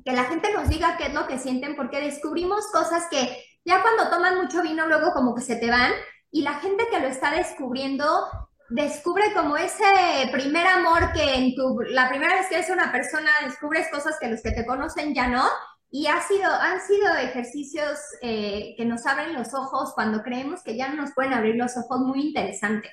que 0.04 0.12
la 0.12 0.24
gente 0.24 0.52
nos 0.52 0.68
diga 0.68 0.98
qué 0.98 1.06
es 1.06 1.14
lo 1.14 1.26
que 1.26 1.38
sienten, 1.38 1.74
porque 1.74 2.02
descubrimos 2.02 2.66
cosas 2.70 3.06
que 3.10 3.44
ya 3.64 3.80
cuando 3.80 4.10
toman 4.10 4.36
mucho 4.36 4.60
vino 4.60 4.86
luego 4.86 5.12
como 5.14 5.34
que 5.34 5.42
se 5.42 5.56
te 5.56 5.70
van 5.70 5.92
y 6.30 6.42
la 6.42 6.54
gente 6.60 6.86
que 6.90 7.00
lo 7.00 7.08
está 7.08 7.30
descubriendo 7.30 8.28
descubre 8.68 9.24
como 9.34 9.56
ese 9.56 9.84
primer 10.32 10.66
amor 10.66 11.12
que 11.12 11.34
en 11.34 11.54
tu, 11.54 11.80
la 11.80 12.08
primera 12.08 12.34
vez 12.34 12.48
que 12.48 12.56
eres 12.56 12.70
una 12.70 12.92
persona 12.92 13.30
descubres 13.44 13.88
cosas 13.90 14.16
que 14.20 14.28
los 14.28 14.42
que 14.42 14.52
te 14.52 14.66
conocen 14.66 15.14
ya 15.14 15.28
no. 15.28 15.44
Y 15.90 16.06
ha 16.06 16.20
sido, 16.20 16.50
han 16.52 16.80
sido 16.80 17.14
ejercicios 17.16 17.98
eh, 18.20 18.74
que 18.76 18.84
nos 18.84 19.06
abren 19.06 19.32
los 19.32 19.54
ojos 19.54 19.92
cuando 19.94 20.22
creemos 20.22 20.62
que 20.62 20.76
ya 20.76 20.88
no 20.88 21.02
nos 21.02 21.14
pueden 21.14 21.32
abrir 21.32 21.54
los 21.54 21.78
ojos 21.78 22.00
muy 22.00 22.20
interesantes. 22.20 22.92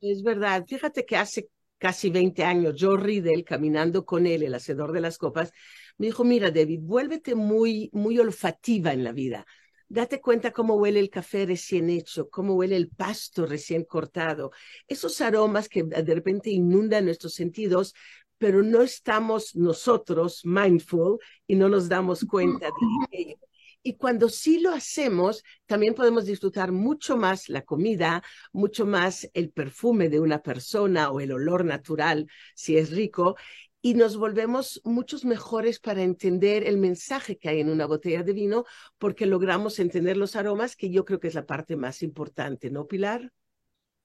Es 0.00 0.22
verdad. 0.22 0.64
Fíjate 0.66 1.04
que 1.04 1.16
hace 1.16 1.48
casi 1.76 2.10
20 2.10 2.42
años, 2.44 2.76
Joe 2.78 2.96
Riddle, 2.96 3.44
caminando 3.44 4.06
con 4.06 4.26
él, 4.26 4.44
el 4.44 4.54
hacedor 4.54 4.92
de 4.92 5.00
las 5.00 5.18
copas, 5.18 5.52
me 5.98 6.06
dijo, 6.06 6.24
mira, 6.24 6.50
David, 6.50 6.80
vuélvete 6.80 7.34
muy, 7.34 7.90
muy 7.92 8.18
olfativa 8.18 8.92
en 8.92 9.04
la 9.04 9.12
vida. 9.12 9.44
Date 9.92 10.22
cuenta 10.22 10.52
cómo 10.52 10.76
huele 10.76 11.00
el 11.00 11.10
café 11.10 11.44
recién 11.44 11.90
hecho, 11.90 12.30
cómo 12.30 12.54
huele 12.54 12.76
el 12.76 12.88
pasto 12.88 13.44
recién 13.44 13.84
cortado. 13.84 14.50
Esos 14.88 15.20
aromas 15.20 15.68
que 15.68 15.82
de 15.82 16.14
repente 16.14 16.48
inundan 16.48 17.04
nuestros 17.04 17.34
sentidos, 17.34 17.92
pero 18.38 18.62
no 18.62 18.80
estamos 18.80 19.54
nosotros 19.54 20.46
mindful 20.46 21.18
y 21.46 21.56
no 21.56 21.68
nos 21.68 21.90
damos 21.90 22.24
cuenta 22.24 22.68
de 23.10 23.18
ello. 23.18 23.36
Y 23.82 23.96
cuando 23.96 24.30
sí 24.30 24.60
lo 24.60 24.72
hacemos, 24.72 25.44
también 25.66 25.92
podemos 25.92 26.24
disfrutar 26.24 26.72
mucho 26.72 27.18
más 27.18 27.50
la 27.50 27.60
comida, 27.60 28.22
mucho 28.50 28.86
más 28.86 29.28
el 29.34 29.50
perfume 29.50 30.08
de 30.08 30.20
una 30.20 30.40
persona 30.40 31.10
o 31.10 31.20
el 31.20 31.32
olor 31.32 31.66
natural, 31.66 32.26
si 32.54 32.78
es 32.78 32.92
rico, 32.92 33.36
y 33.82 33.94
nos 33.94 34.16
volvemos 34.16 34.80
muchos 34.84 35.24
mejores 35.24 35.80
para 35.80 36.02
entender 36.02 36.66
el 36.66 36.78
mensaje 36.78 37.36
que 37.36 37.48
hay 37.48 37.60
en 37.60 37.68
una 37.68 37.86
botella 37.86 38.22
de 38.22 38.32
vino, 38.32 38.64
porque 38.96 39.26
logramos 39.26 39.80
entender 39.80 40.16
los 40.16 40.36
aromas, 40.36 40.76
que 40.76 40.90
yo 40.90 41.04
creo 41.04 41.18
que 41.18 41.28
es 41.28 41.34
la 41.34 41.46
parte 41.46 41.76
más 41.76 42.02
importante, 42.02 42.70
¿no, 42.70 42.86
Pilar? 42.86 43.32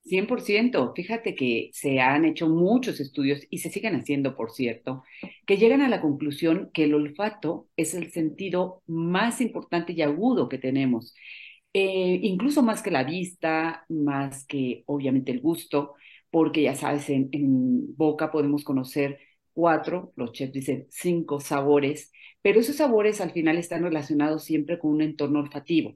100%. 0.04 0.94
Fíjate 0.96 1.36
que 1.36 1.70
se 1.74 2.00
han 2.00 2.26
hecho 2.26 2.48
muchos 2.50 3.00
estudios 3.00 3.42
y 3.50 3.60
se 3.60 3.70
siguen 3.70 3.96
haciendo, 3.96 4.36
por 4.36 4.52
cierto, 4.52 5.04
que 5.46 5.58
llegan 5.58 5.82
a 5.82 5.90
la 5.90 6.02
conclusión 6.02 6.72
que 6.74 6.86
el 6.86 6.94
olfato 6.96 7.68
es 7.76 7.94
el 7.94 8.12
sentido 8.12 8.82
más 8.88 9.42
importante 9.42 9.94
y 9.94 10.02
agudo 10.02 10.50
que 10.50 10.58
tenemos, 10.58 11.14
eh, 11.74 12.20
incluso 12.24 12.64
más 12.64 12.82
que 12.82 12.90
la 12.92 13.04
vista, 13.04 13.86
más 13.90 14.46
que 14.46 14.84
obviamente 14.88 15.32
el 15.32 15.42
gusto, 15.42 15.94
porque 16.32 16.64
ya 16.64 16.76
sabes, 16.76 17.10
en, 17.10 17.30
en 17.32 17.96
boca 17.96 18.32
podemos 18.32 18.64
conocer 18.64 19.20
cuatro, 19.58 20.14
los 20.16 20.34
chefs 20.34 20.54
dicen 20.54 20.86
cinco 20.92 21.40
sabores, 21.40 22.12
pero 22.44 22.60
esos 22.60 22.76
sabores 22.78 23.22
al 23.22 23.32
final 23.32 23.58
están 23.58 23.82
relacionados 23.84 24.44
siempre 24.44 24.78
con 24.80 24.92
un 24.92 25.02
entorno 25.02 25.40
olfativo. 25.40 25.96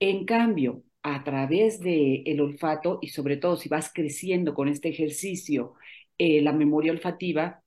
En 0.00 0.24
cambio, 0.26 0.82
a 1.02 1.24
través 1.24 1.80
del 1.80 2.22
el 2.26 2.40
olfato 2.40 2.98
y 3.02 3.08
sobre 3.08 3.36
todo 3.36 3.56
si 3.56 3.68
vas 3.68 3.92
creciendo 3.94 4.54
con 4.54 4.68
este 4.68 4.88
ejercicio, 4.90 5.74
eh, 6.18 6.40
la 6.42 6.52
memoria 6.52 6.92
olfativa, 6.92 7.62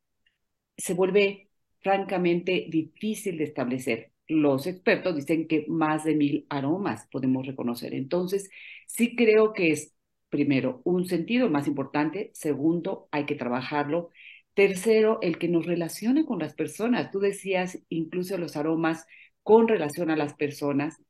se 0.78 0.94
vuelve 0.94 1.50
francamente 1.82 2.68
difícil 2.70 3.38
de 3.38 3.46
establecer. 3.46 4.12
Los 4.28 4.68
expertos 4.68 5.16
dicen 5.16 5.48
que 5.48 5.66
más 5.68 6.06
de 6.06 6.16
mil 6.16 6.46
aromas 6.50 7.08
podemos 7.12 7.46
reconocer. 7.46 7.94
Entonces, 7.94 8.50
sí 8.88 9.16
creo 9.16 9.54
que 9.54 9.72
es, 9.72 9.94
primero, 10.30 10.82
un 10.86 11.06
sentido 11.06 11.50
más 11.50 11.68
importante. 11.68 12.32
Segundo, 12.34 13.08
hay 13.12 13.26
que 13.26 13.36
trabajarlo. 13.36 14.12
Tercero, 14.54 15.20
el 15.22 15.38
que 15.38 15.48
nos 15.48 15.66
relacione 15.66 16.26
con 16.26 16.40
las 16.40 16.54
personas. 16.54 17.12
Tú 17.12 17.20
decías 17.20 17.80
incluso 17.90 18.38
los 18.38 18.56
aromas 18.56 19.06
con 19.42 19.68
relación 19.68 20.10
a 20.12 20.16
las 20.16 20.36
personas. 20.36 21.02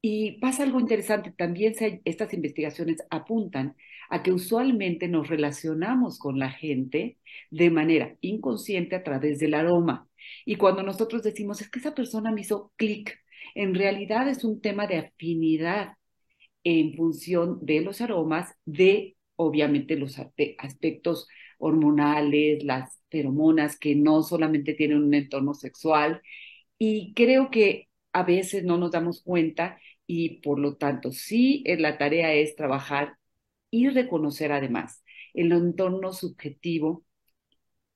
Y 0.00 0.38
pasa 0.40 0.62
algo 0.62 0.80
interesante, 0.80 1.32
también 1.32 1.74
estas 2.04 2.32
investigaciones 2.32 2.98
apuntan 3.10 3.76
a 4.10 4.22
que 4.22 4.32
usualmente 4.32 5.08
nos 5.08 5.28
relacionamos 5.28 6.18
con 6.18 6.38
la 6.38 6.50
gente 6.50 7.18
de 7.50 7.70
manera 7.70 8.16
inconsciente 8.20 8.94
a 8.96 9.02
través 9.02 9.38
del 9.40 9.54
aroma. 9.54 10.08
Y 10.46 10.56
cuando 10.56 10.82
nosotros 10.82 11.22
decimos, 11.22 11.60
es 11.60 11.70
que 11.70 11.80
esa 11.80 11.94
persona 11.94 12.30
me 12.30 12.42
hizo 12.42 12.72
clic, 12.76 13.18
en 13.54 13.74
realidad 13.74 14.28
es 14.28 14.44
un 14.44 14.60
tema 14.60 14.86
de 14.86 14.98
afinidad 14.98 15.94
en 16.64 16.94
función 16.94 17.58
de 17.62 17.80
los 17.80 18.00
aromas, 18.00 18.54
de 18.64 19.16
obviamente 19.36 19.96
los 19.96 20.18
aspectos 20.18 21.26
hormonales, 21.58 22.64
las 22.64 23.00
feromonas 23.10 23.78
que 23.78 23.94
no 23.94 24.22
solamente 24.22 24.74
tienen 24.74 25.02
un 25.02 25.14
entorno 25.14 25.54
sexual. 25.54 26.22
Y 26.78 27.14
creo 27.14 27.50
que 27.50 27.88
a 28.12 28.22
veces 28.24 28.64
no 28.64 28.78
nos 28.78 28.90
damos 28.92 29.22
cuenta 29.22 29.80
y 30.06 30.40
por 30.40 30.58
lo 30.58 30.76
tanto 30.76 31.12
sí 31.12 31.62
eh, 31.66 31.78
la 31.78 31.98
tarea 31.98 32.34
es 32.34 32.56
trabajar 32.56 33.16
y 33.70 33.88
reconocer 33.88 34.52
además 34.52 35.04
el 35.34 35.52
entorno 35.52 36.12
subjetivo 36.12 37.04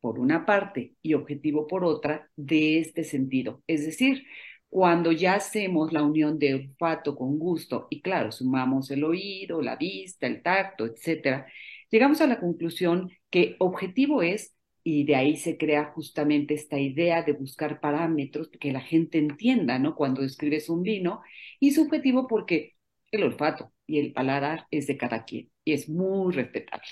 por 0.00 0.18
una 0.18 0.44
parte 0.46 0.96
y 1.02 1.14
objetivo 1.14 1.66
por 1.66 1.84
otra 1.84 2.30
de 2.36 2.78
este 2.80 3.04
sentido. 3.04 3.62
Es 3.66 3.84
decir, 3.86 4.24
cuando 4.68 5.12
ya 5.12 5.34
hacemos 5.34 5.92
la 5.92 6.02
unión 6.02 6.38
de 6.38 6.54
olfato 6.54 7.14
con 7.16 7.38
gusto 7.38 7.86
y 7.90 8.00
claro, 8.02 8.32
sumamos 8.32 8.90
el 8.90 9.04
oído, 9.04 9.62
la 9.62 9.76
vista, 9.76 10.26
el 10.26 10.42
tacto, 10.42 10.86
etcétera, 10.86 11.46
llegamos 11.92 12.20
a 12.20 12.26
la 12.26 12.40
conclusión 12.40 13.10
que 13.30 13.54
objetivo 13.60 14.22
es 14.22 14.56
y 14.82 15.04
de 15.04 15.14
ahí 15.14 15.36
se 15.36 15.56
crea 15.56 15.92
justamente 15.94 16.54
esta 16.54 16.78
idea 16.78 17.22
de 17.22 17.34
buscar 17.34 17.78
parámetros 17.80 18.50
que 18.58 18.72
la 18.72 18.80
gente 18.80 19.18
entienda, 19.18 19.78
¿no? 19.78 19.94
Cuando 19.94 20.22
describes 20.22 20.68
un 20.68 20.82
vino, 20.82 21.22
y 21.60 21.70
subjetivo 21.70 22.26
porque 22.26 22.72
el 23.12 23.22
olfato 23.22 23.72
y 23.86 24.00
el 24.00 24.12
paladar 24.12 24.66
es 24.72 24.88
de 24.88 24.96
cada 24.96 25.24
quien 25.24 25.50
y 25.64 25.74
es 25.74 25.88
muy 25.88 26.32
respetable. 26.32 26.88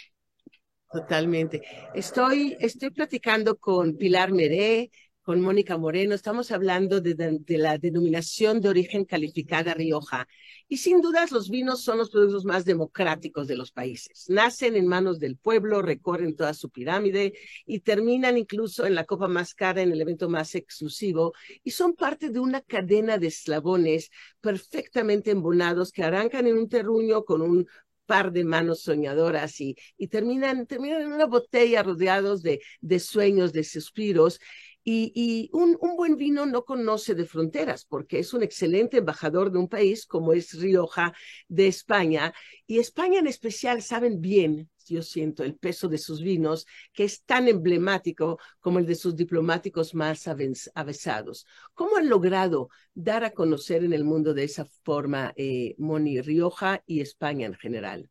Totalmente. 0.92 1.62
Estoy, 1.94 2.56
estoy 2.60 2.90
platicando 2.90 3.56
con 3.56 3.96
Pilar 3.96 4.32
Meré, 4.32 4.90
con 5.22 5.40
Mónica 5.40 5.76
Moreno. 5.76 6.14
Estamos 6.14 6.50
hablando 6.50 7.00
de, 7.00 7.40
la 7.59 7.78
denominación 7.78 8.61
de 8.61 8.68
origen 8.68 9.04
calificada 9.04 9.74
Rioja. 9.74 10.26
Y 10.68 10.78
sin 10.78 11.00
dudas 11.00 11.30
los 11.30 11.50
vinos 11.50 11.83
son 11.83 11.98
los 11.98 12.11
productos 12.11 12.44
más 12.44 12.64
democráticos 12.64 13.46
de 13.46 13.56
los 13.56 13.70
países. 13.70 14.26
Nacen 14.28 14.76
en 14.76 14.87
manos 14.87 15.18
del 15.18 15.37
pueblo, 15.37 15.83
recorren 15.83 16.37
toda 16.37 16.54
su 16.54 16.70
pirámide 16.70 17.35
y 17.66 17.80
terminan 17.80 18.38
incluso 18.38 18.87
en 18.87 18.94
la 18.94 19.04
copa 19.04 19.28
más 19.28 19.54
cara, 19.54 19.83
en 19.83 19.92
el 19.92 20.00
evento 20.00 20.28
más 20.28 20.54
exclusivo. 20.54 21.33
Y 21.62 21.72
son 21.72 21.94
parte 21.94 22.30
de 22.30 22.40
una 22.40 22.61
cadena 22.61 23.18
de 23.18 23.26
eslabones 23.26 24.11
perfectamente 24.40 25.30
embonados 25.30 25.92
que 25.92 26.02
arrancan 26.02 26.46
en 26.46 26.56
un 26.56 26.68
terruño 26.68 27.24
con 27.24 27.42
un 27.42 27.66
par 28.11 28.33
de 28.33 28.42
manos 28.42 28.83
soñadoras 28.83 29.61
y, 29.61 29.76
y 29.96 30.09
terminan, 30.09 30.66
terminan 30.66 31.02
en 31.02 31.12
una 31.12 31.26
botella 31.26 31.85
rodeados 31.85 32.42
de, 32.42 32.61
de 32.80 32.98
sueños, 32.98 33.52
de 33.52 33.62
suspiros. 33.62 34.40
Y, 34.82 35.50
un, 35.52 35.76
buen 35.96 36.16
vino 36.16 36.46
no 36.46 36.64
conoce 36.64 37.14
de 37.14 37.26
fronteras 37.26 37.84
porque 37.84 38.18
es 38.18 38.32
un 38.32 38.42
excelente 38.42 38.98
embajador 38.98 39.52
de 39.52 39.58
un 39.58 39.68
país 39.68 40.06
como 40.06 40.32
es 40.32 40.58
Rioja 40.58 41.12
de 41.48 41.66
España. 41.66 42.32
Y 42.66 42.78
España 42.78 43.18
en 43.18 43.26
especial 43.26 43.82
saben 43.82 44.20
bien 44.20 44.70
yo 44.90 45.02
siento, 45.02 45.44
el 45.44 45.56
peso 45.56 45.88
de 45.88 45.98
sus 45.98 46.22
vinos, 46.22 46.66
que 46.92 47.04
es 47.04 47.22
tan 47.24 47.48
emblemático 47.48 48.38
como 48.60 48.78
el 48.78 48.86
de 48.86 48.94
sus 48.94 49.16
diplomáticos 49.16 49.94
más 49.94 50.26
avesados. 50.74 51.46
¿Cómo 51.74 51.96
han 51.96 52.08
logrado 52.08 52.68
dar 52.94 53.24
a 53.24 53.30
conocer 53.30 53.84
en 53.84 53.92
el 53.92 54.04
mundo 54.04 54.34
de 54.34 54.44
esa 54.44 54.64
forma 54.82 55.32
eh, 55.36 55.74
Moni 55.78 56.20
Rioja 56.20 56.82
y 56.86 57.00
España 57.00 57.46
en 57.46 57.54
general? 57.54 58.10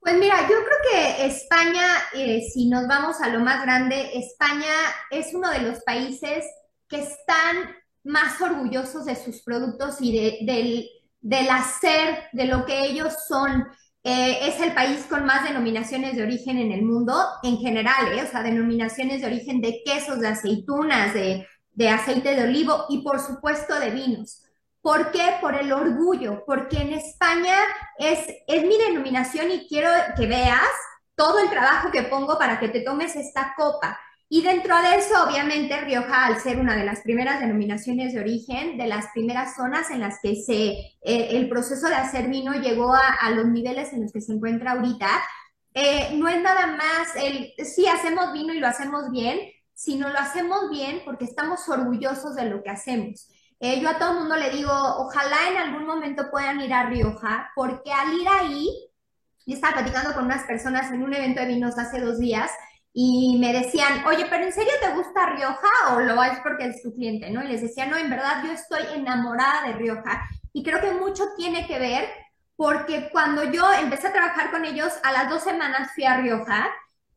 Pues 0.00 0.16
mira, 0.18 0.42
yo 0.42 0.56
creo 0.56 0.78
que 0.90 1.26
España, 1.26 1.84
eh, 2.14 2.42
si 2.52 2.68
nos 2.68 2.86
vamos 2.88 3.20
a 3.20 3.28
lo 3.28 3.40
más 3.40 3.62
grande, 3.62 4.10
España 4.14 4.72
es 5.10 5.34
uno 5.34 5.50
de 5.50 5.60
los 5.60 5.80
países 5.80 6.44
que 6.88 7.00
están 7.00 7.56
más 8.04 8.40
orgullosos 8.40 9.04
de 9.04 9.16
sus 9.16 9.42
productos 9.42 9.96
y 10.00 10.12
de, 10.12 10.38
del, 10.52 10.88
del 11.20 11.50
hacer, 11.50 12.24
de 12.32 12.46
lo 12.46 12.64
que 12.64 12.84
ellos 12.84 13.12
son. 13.28 13.66
Eh, 14.04 14.48
es 14.48 14.60
el 14.60 14.74
país 14.74 15.06
con 15.08 15.24
más 15.24 15.44
denominaciones 15.44 16.16
de 16.16 16.24
origen 16.24 16.58
en 16.58 16.72
el 16.72 16.82
mundo 16.82 17.14
en 17.44 17.58
general, 17.58 18.12
¿eh? 18.18 18.24
o 18.24 18.26
sea, 18.30 18.42
denominaciones 18.42 19.20
de 19.20 19.28
origen 19.28 19.60
de 19.60 19.82
quesos, 19.84 20.18
de 20.20 20.28
aceitunas, 20.28 21.14
de, 21.14 21.46
de 21.72 21.88
aceite 21.88 22.34
de 22.34 22.42
olivo 22.44 22.86
y 22.88 23.02
por 23.02 23.20
supuesto 23.20 23.78
de 23.78 23.90
vinos. 23.90 24.42
¿Por 24.82 25.12
qué? 25.12 25.36
Por 25.40 25.54
el 25.54 25.72
orgullo, 25.72 26.44
porque 26.44 26.78
en 26.78 26.92
España 26.92 27.56
es, 27.98 28.18
es 28.46 28.66
mi 28.66 28.76
denominación 28.76 29.50
y 29.50 29.68
quiero 29.68 29.88
que 30.16 30.26
veas 30.26 30.68
todo 31.14 31.38
el 31.38 31.50
trabajo 31.50 31.90
que 31.92 32.02
pongo 32.02 32.36
para 32.36 32.58
que 32.58 32.68
te 32.68 32.80
tomes 32.80 33.14
esta 33.14 33.54
copa. 33.56 33.98
Y 34.28 34.42
dentro 34.42 34.74
de 34.80 34.96
eso, 34.96 35.24
obviamente, 35.28 35.78
Rioja, 35.82 36.24
al 36.24 36.40
ser 36.40 36.58
una 36.58 36.74
de 36.74 36.84
las 36.84 37.02
primeras 37.02 37.38
denominaciones 37.38 38.14
de 38.14 38.20
origen, 38.20 38.78
de 38.78 38.86
las 38.86 39.08
primeras 39.12 39.54
zonas 39.54 39.90
en 39.90 40.00
las 40.00 40.20
que 40.22 40.36
se, 40.36 40.70
eh, 40.70 40.96
el 41.02 41.50
proceso 41.50 41.86
de 41.86 41.96
hacer 41.96 42.28
vino 42.28 42.54
llegó 42.54 42.94
a, 42.94 43.30
los 43.30 43.44
niveles 43.46 43.92
en 43.92 44.02
los 44.02 44.10
que 44.10 44.22
se 44.22 44.32
encuentra 44.32 44.72
ahorita, 44.72 45.06
eh, 45.74 46.12
no 46.14 46.28
es 46.28 46.40
nada 46.40 46.66
más 46.66 47.14
el, 47.16 47.52
sí, 47.64 47.86
hacemos 47.86 48.32
vino 48.32 48.54
y 48.54 48.58
lo 48.58 48.66
hacemos 48.66 49.10
bien, 49.10 49.38
sino 49.74 50.08
lo 50.08 50.18
hacemos 50.18 50.70
bien 50.70 51.02
porque 51.04 51.26
estamos 51.26 51.68
orgullosos 51.68 52.34
de 52.34 52.46
lo 52.46 52.62
que 52.62 52.70
hacemos. 52.70 53.28
Eh, 53.64 53.78
yo 53.78 53.88
a 53.88 53.96
todo 53.96 54.14
mundo 54.14 54.34
le 54.34 54.50
digo, 54.50 54.72
ojalá 54.72 55.48
en 55.48 55.56
algún 55.56 55.86
momento 55.86 56.32
puedan 56.32 56.60
ir 56.60 56.74
a 56.74 56.86
Rioja, 56.86 57.52
porque 57.54 57.92
al 57.92 58.12
ir 58.12 58.26
ahí, 58.28 58.90
yo 59.46 59.54
estaba 59.54 59.74
platicando 59.74 60.12
con 60.14 60.24
unas 60.24 60.42
personas 60.42 60.90
en 60.90 61.00
un 61.04 61.14
evento 61.14 61.40
de 61.40 61.46
vinos 61.46 61.78
hace 61.78 62.00
dos 62.00 62.18
días, 62.18 62.50
y 62.92 63.38
me 63.38 63.52
decían, 63.52 64.04
oye, 64.04 64.26
pero 64.28 64.44
¿en 64.46 64.52
serio 64.52 64.72
te 64.80 64.90
gusta 64.96 65.26
Rioja 65.26 65.94
o 65.94 66.00
lo 66.00 66.20
es 66.24 66.40
porque 66.40 66.66
es 66.66 66.82
tu 66.82 66.92
cliente? 66.92 67.30
¿no? 67.30 67.44
Y 67.44 67.46
les 67.46 67.62
decía, 67.62 67.86
no, 67.86 67.96
en 67.96 68.10
verdad 68.10 68.42
yo 68.44 68.50
estoy 68.50 68.82
enamorada 68.96 69.68
de 69.68 69.74
Rioja 69.74 70.28
y 70.52 70.64
creo 70.64 70.80
que 70.80 70.90
mucho 70.94 71.22
tiene 71.36 71.68
que 71.68 71.78
ver 71.78 72.08
porque 72.56 73.10
cuando 73.12 73.44
yo 73.44 73.64
empecé 73.74 74.08
a 74.08 74.12
trabajar 74.12 74.50
con 74.50 74.64
ellos, 74.64 74.92
a 75.04 75.12
las 75.12 75.30
dos 75.30 75.44
semanas 75.44 75.92
fui 75.94 76.04
a 76.04 76.16
Rioja 76.16 76.68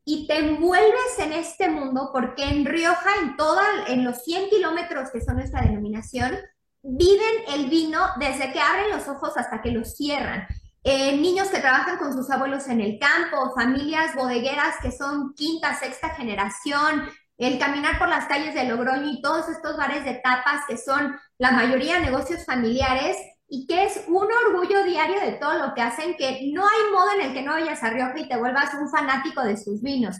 y 0.06 0.28
te 0.28 0.38
envuelves 0.38 1.20
en 1.20 1.34
este 1.34 1.68
mundo 1.68 2.12
porque 2.14 2.44
en 2.44 2.64
Rioja, 2.64 3.10
en 3.22 3.36
toda, 3.36 3.64
en 3.88 4.06
los 4.06 4.24
100 4.24 4.50
kilómetros 4.50 5.10
que 5.12 5.22
son 5.22 5.38
nuestra 5.38 5.64
denominación, 5.64 6.38
viven 6.84 7.44
el 7.50 7.66
vino 7.66 8.00
desde 8.20 8.54
que 8.54 8.60
abren 8.60 8.92
los 8.92 9.08
ojos 9.08 9.36
hasta 9.36 9.64
que 9.64 9.72
los 9.72 9.96
cierran. 9.96 10.48
Eh, 10.84 11.18
niños 11.18 11.48
que 11.48 11.60
trabajan 11.60 11.98
con 11.98 12.14
sus 12.14 12.30
abuelos 12.30 12.68
en 12.68 12.80
el 12.80 13.00
campo, 13.00 13.52
familias 13.56 14.16
bodegueras 14.16 14.76
que 14.84 14.92
son 14.92 15.34
quinta, 15.34 15.76
sexta 15.80 16.10
generación, 16.10 17.10
el 17.40 17.58
caminar 17.58 17.98
por 17.98 18.08
las 18.08 18.26
calles 18.26 18.54
de 18.54 18.66
Logroño 18.66 19.12
y 19.12 19.22
todos 19.24 19.50
estos 19.50 19.76
bares 19.76 20.06
de 20.06 20.14
tapas 20.14 20.62
que 20.68 20.78
son 20.78 21.20
la 21.40 21.52
mayoría 21.52 22.00
negocios 22.00 22.46
familiares 22.46 23.18
y 23.48 23.68
que 23.68 23.86
es 23.86 24.04
un 24.08 24.28
orgullo 24.48 24.84
diario 24.84 25.20
de 25.20 25.34
todo 25.34 25.54
lo 25.60 25.74
que 25.74 25.82
hacen, 25.82 26.16
que 26.18 26.52
no 26.54 26.64
hay 26.64 26.92
modo 26.92 27.12
en 27.14 27.28
el 27.28 27.34
que 27.34 27.42
no 27.42 27.54
vayas 27.54 27.84
a 27.84 27.90
Rioja 27.90 28.20
y 28.20 28.28
te 28.28 28.38
vuelvas 28.38 28.74
un 28.74 28.90
fanático 28.90 29.44
de 29.44 29.58
sus 29.58 29.82
vinos. 29.82 30.18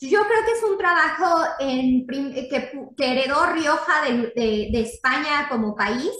Yo 0.00 0.20
creo 0.20 0.44
que 0.44 0.52
es 0.52 0.62
un 0.62 0.78
trabajo 0.78 1.44
en, 1.58 2.06
que, 2.06 2.70
heredó 2.98 3.46
Rioja 3.46 4.02
de 4.34 4.80
España 4.80 5.48
como 5.48 5.74
país 5.74 6.12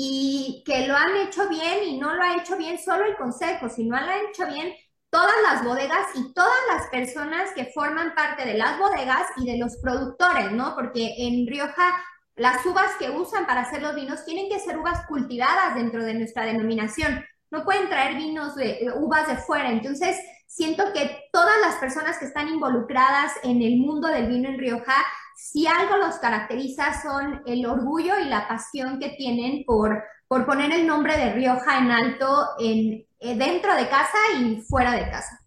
y 0.00 0.62
que 0.64 0.86
lo 0.86 0.96
han 0.96 1.16
hecho 1.16 1.48
bien 1.48 1.84
y 1.84 1.98
no 1.98 2.14
lo 2.14 2.22
ha 2.22 2.36
hecho 2.36 2.56
bien 2.56 2.78
solo 2.78 3.04
el 3.04 3.16
consejo, 3.16 3.68
sino 3.68 3.98
lo 3.98 4.06
han 4.06 4.26
hecho 4.30 4.46
bien 4.46 4.72
todas 5.10 5.34
las 5.42 5.64
bodegas 5.64 6.06
y 6.14 6.32
todas 6.32 6.58
las 6.72 6.86
personas 6.88 7.50
que 7.56 7.72
forman 7.74 8.14
parte 8.14 8.44
de 8.44 8.54
las 8.54 8.78
bodegas 8.78 9.26
y 9.38 9.46
de 9.46 9.58
los 9.58 9.76
productores, 9.78 10.52
¿no? 10.52 10.76
Porque 10.76 11.14
en 11.18 11.46
Rioja 11.48 12.00
las 12.38 12.64
uvas 12.64 12.92
que 12.98 13.10
usan 13.10 13.46
para 13.46 13.62
hacer 13.62 13.82
los 13.82 13.94
vinos 13.94 14.24
tienen 14.24 14.48
que 14.48 14.60
ser 14.60 14.78
uvas 14.78 15.06
cultivadas 15.06 15.74
dentro 15.74 16.04
de 16.04 16.14
nuestra 16.14 16.44
denominación. 16.44 17.24
No 17.50 17.64
pueden 17.64 17.88
traer 17.88 18.16
vinos 18.16 18.54
de 18.54 18.90
uvas 18.96 19.26
de 19.28 19.36
fuera. 19.36 19.70
Entonces, 19.70 20.16
siento 20.46 20.92
que 20.92 21.28
todas 21.32 21.56
las 21.62 21.76
personas 21.76 22.18
que 22.18 22.26
están 22.26 22.48
involucradas 22.48 23.32
en 23.42 23.62
el 23.62 23.78
mundo 23.78 24.08
del 24.08 24.28
vino 24.28 24.48
en 24.48 24.58
Rioja 24.58 24.94
si 25.38 25.68
algo 25.68 25.96
los 25.96 26.16
caracteriza 26.16 27.00
son 27.00 27.42
el 27.46 27.64
orgullo 27.64 28.18
y 28.18 28.24
la 28.24 28.48
pasión 28.48 28.98
que 28.98 29.10
tienen 29.10 29.64
por, 29.64 30.02
por 30.26 30.44
poner 30.44 30.72
el 30.72 30.84
nombre 30.84 31.16
de 31.16 31.32
Rioja 31.32 31.78
en 31.78 31.92
alto 31.92 32.48
en, 32.58 33.06
eh, 33.20 33.38
dentro 33.38 33.76
de 33.76 33.88
casa 33.88 34.18
y 34.40 34.60
fuera 34.62 34.92
de 34.92 35.08
casa. 35.08 35.37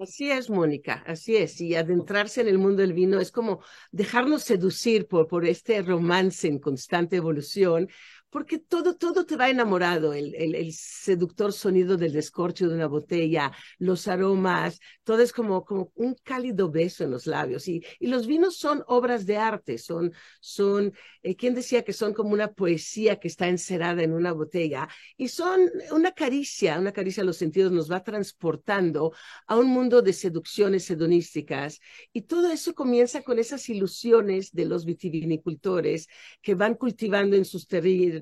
Así 0.00 0.30
es, 0.30 0.48
Mónica, 0.48 1.04
así 1.06 1.36
es. 1.36 1.60
Y 1.60 1.74
adentrarse 1.74 2.40
en 2.40 2.48
el 2.48 2.56
mundo 2.56 2.80
del 2.80 2.94
vino 2.94 3.20
es 3.20 3.30
como 3.30 3.62
dejarnos 3.92 4.42
seducir 4.44 5.06
por, 5.06 5.28
por 5.28 5.44
este 5.44 5.82
romance 5.82 6.48
en 6.48 6.58
constante 6.58 7.16
evolución, 7.16 7.86
porque 8.30 8.58
todo, 8.58 8.96
todo 8.96 9.26
te 9.26 9.36
va 9.36 9.50
enamorado, 9.50 10.12
el, 10.14 10.34
el, 10.34 10.72
seductor 10.72 11.52
sonido 11.52 11.96
del 11.96 12.12
descorcho 12.12 12.68
de 12.68 12.74
una 12.74 12.86
botella, 12.86 13.52
los 13.78 14.06
aromas, 14.06 14.78
todo 15.02 15.20
es 15.20 15.32
como, 15.32 15.64
como 15.64 15.90
un 15.96 16.14
cálido 16.22 16.70
beso 16.70 17.04
en 17.04 17.10
los 17.10 17.26
labios. 17.26 17.66
Y, 17.66 17.84
y 17.98 18.06
los 18.06 18.26
vinos 18.26 18.56
son 18.56 18.84
obras 18.86 19.26
de 19.26 19.36
arte, 19.36 19.78
son, 19.78 20.12
son 20.40 20.92
eh, 21.22 21.36
¿quién 21.36 21.54
decía 21.54 21.82
que 21.82 21.92
son 21.92 22.14
como 22.14 22.30
una 22.30 22.52
poesía 22.52 23.18
que 23.18 23.28
está 23.28 23.48
encerrada 23.48 24.02
en 24.02 24.12
una 24.12 24.32
botella? 24.32 24.88
Y 25.16 25.28
son 25.28 25.68
una 25.90 26.12
caricia, 26.12 26.78
una 26.78 26.92
caricia 26.92 27.22
a 27.22 27.26
los 27.26 27.36
sentidos, 27.36 27.72
nos 27.72 27.90
va 27.90 28.02
transportando 28.02 29.12
a 29.46 29.56
un 29.56 29.66
mundo 29.66 30.02
de 30.02 30.12
seducciones 30.12 30.88
hedonísticas. 30.90 31.80
Y 32.12 32.22
todo 32.22 32.50
eso 32.50 32.74
comienza 32.74 33.22
con 33.22 33.38
esas 33.38 33.68
ilusiones 33.68 34.52
de 34.52 34.66
los 34.66 34.84
vitivinicultores 34.84 36.08
que 36.40 36.54
van 36.54 36.74
cultivando 36.74 37.36
en 37.36 37.44
sus 37.44 37.66
territorios 37.66 38.19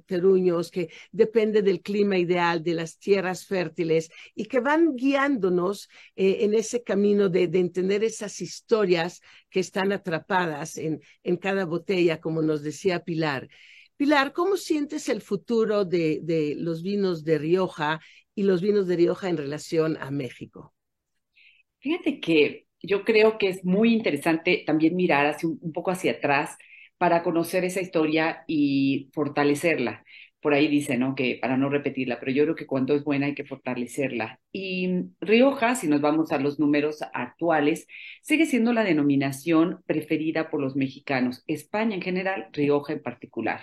que 0.71 0.91
depende 1.13 1.63
del 1.63 1.81
clima 1.81 2.19
ideal, 2.19 2.63
de 2.63 2.75
las 2.75 2.99
tierras 2.99 3.47
fértiles 3.47 4.11
y 4.35 4.47
que 4.47 4.61
van 4.61 4.97
guiándonos 4.97 5.89
eh, 6.17 6.39
en 6.41 6.55
ese 6.55 6.83
camino 6.83 7.29
de, 7.29 7.45
entender 7.45 8.05
esas 8.05 8.41
historias 8.41 9.21
que 9.51 9.61
están 9.61 9.93
atrapadas 9.93 10.77
en, 10.77 11.01
en 11.23 11.37
cada 11.37 11.65
botella, 11.65 12.21
como 12.21 12.43
nos 12.43 12.63
decía 12.63 13.05
Pilar. 13.05 13.49
Pilar, 13.97 14.33
¿cómo 14.33 14.57
sientes 14.57 15.09
el 15.09 15.21
futuro 15.21 15.85
de, 15.85 16.21
de 16.23 16.55
los 16.57 16.83
vinos 16.83 17.25
de 17.25 17.39
Rioja 17.39 18.01
y 18.35 18.45
los 18.45 18.63
vinos 18.63 18.87
de 18.87 18.97
Rioja 18.97 19.29
en 19.29 19.37
relación 19.37 19.97
a 20.01 20.11
México? 20.11 20.75
Fíjate 21.81 22.21
que 22.21 22.69
yo 22.81 23.05
creo 23.05 23.39
que 23.39 23.49
es 23.49 23.65
muy 23.65 23.93
interesante 23.93 24.63
también 24.67 24.95
mirar 24.95 25.27
hacia, 25.27 25.49
un 25.49 25.73
poco 25.73 25.91
hacia 25.91 26.13
atrás 26.13 26.57
para 26.99 27.23
conocer 27.23 27.65
esa 27.65 27.81
historia 27.81 28.45
y 28.47 29.11
fortalecerla. 29.15 30.05
Por 30.41 30.55
ahí 30.55 30.69
dice, 30.69 30.97
¿no? 30.99 31.15
Que 31.15 31.39
para 31.41 31.57
no 31.57 31.69
repetirla, 31.69 32.21
pero 32.21 32.31
yo 32.33 32.45
creo 32.45 32.55
que 32.55 32.67
cuando 32.67 32.95
es 32.95 33.03
buena 33.05 33.27
hay 33.27 33.35
que 33.35 33.45
fortalecerla. 33.45 34.41
Y 34.53 35.07
Rioja, 35.21 35.75
si 35.75 35.89
nos 35.89 36.01
vamos 36.01 36.31
a 36.33 36.39
los 36.39 36.59
números 36.61 37.01
actuales, 37.13 37.87
sigue 38.23 38.47
siendo 38.47 38.73
la 38.73 38.85
denominación 38.85 39.83
preferida 39.87 40.51
por 40.51 40.61
los 40.61 40.77
mexicanos, 40.77 41.43
España 41.47 41.97
en 41.97 42.03
general, 42.03 42.49
Rioja 42.53 42.93
en 42.93 43.03
particular. 43.03 43.63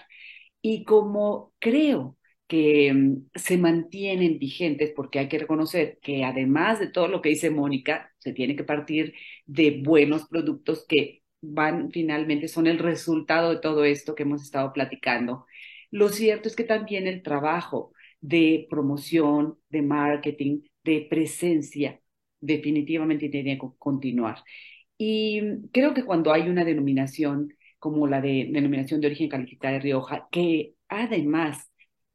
Y 0.61 0.83
como 0.83 1.53
creo 1.59 2.17
que 2.47 2.93
mm, 2.93 3.27
se 3.35 3.57
mantienen 3.57 4.39
vigentes, 4.39 4.91
porque 4.95 5.19
hay 5.19 5.27
que 5.29 5.39
reconocer 5.39 5.99
que 6.01 6.23
además 6.23 6.79
de 6.79 6.87
todo 6.89 7.07
lo 7.07 7.21
que 7.21 7.29
dice 7.29 7.49
Mónica, 7.49 8.13
se 8.19 8.33
tiene 8.33 8.55
que 8.55 8.63
partir 8.63 9.13
de 9.45 9.81
buenos 9.83 10.27
productos 10.27 10.85
que 10.87 11.23
van 11.53 11.91
finalmente, 11.91 12.47
son 12.47 12.67
el 12.67 12.79
resultado 12.79 13.51
de 13.51 13.59
todo 13.59 13.85
esto 13.85 14.15
que 14.15 14.23
hemos 14.23 14.43
estado 14.43 14.73
platicando. 14.73 15.45
Lo 15.91 16.09
cierto 16.09 16.47
es 16.49 16.55
que 16.55 16.63
también 16.63 17.07
el 17.07 17.23
trabajo 17.23 17.93
de 18.21 18.67
promoción, 18.69 19.59
de 19.69 19.81
marketing, 19.81 20.61
de 20.83 21.07
presencia, 21.09 22.01
definitivamente 22.41 23.29
tiene 23.29 23.57
que 23.59 23.67
continuar. 23.77 24.43
Y 24.97 25.41
creo 25.71 25.93
que 25.93 26.05
cuando 26.05 26.31
hay 26.33 26.49
una 26.49 26.63
denominación 26.65 27.53
como 27.79 28.07
la 28.07 28.21
de 28.21 28.49
denominación 28.51 29.01
de 29.01 29.07
origen 29.07 29.29
calificada 29.29 29.75
de 29.75 29.79
Rioja, 29.81 30.27
que 30.31 30.75
además 30.87 31.69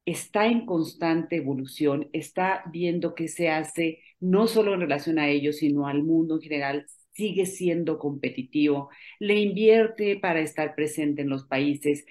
está 0.04 0.46
en 0.46 0.66
constante 0.66 1.36
evolución, 1.36 2.08
está 2.12 2.64
viendo 2.72 3.14
qué 3.14 3.28
se 3.28 3.50
hace 3.50 4.00
no 4.18 4.46
solo 4.48 4.74
en 4.74 4.80
relación 4.80 5.18
a 5.18 5.28
ellos, 5.28 5.58
sino 5.58 5.86
al 5.86 6.02
mundo 6.02 6.36
en 6.36 6.40
general, 6.42 6.86
sigue 7.12 7.46
siendo 7.46 7.98
competitivo, 7.98 8.90
le 9.18 9.40
invierte 9.40 10.16
para 10.16 10.40
estar 10.40 10.74
presente 10.74 11.22
en 11.22 11.28
los 11.28 11.46
países 11.46 12.04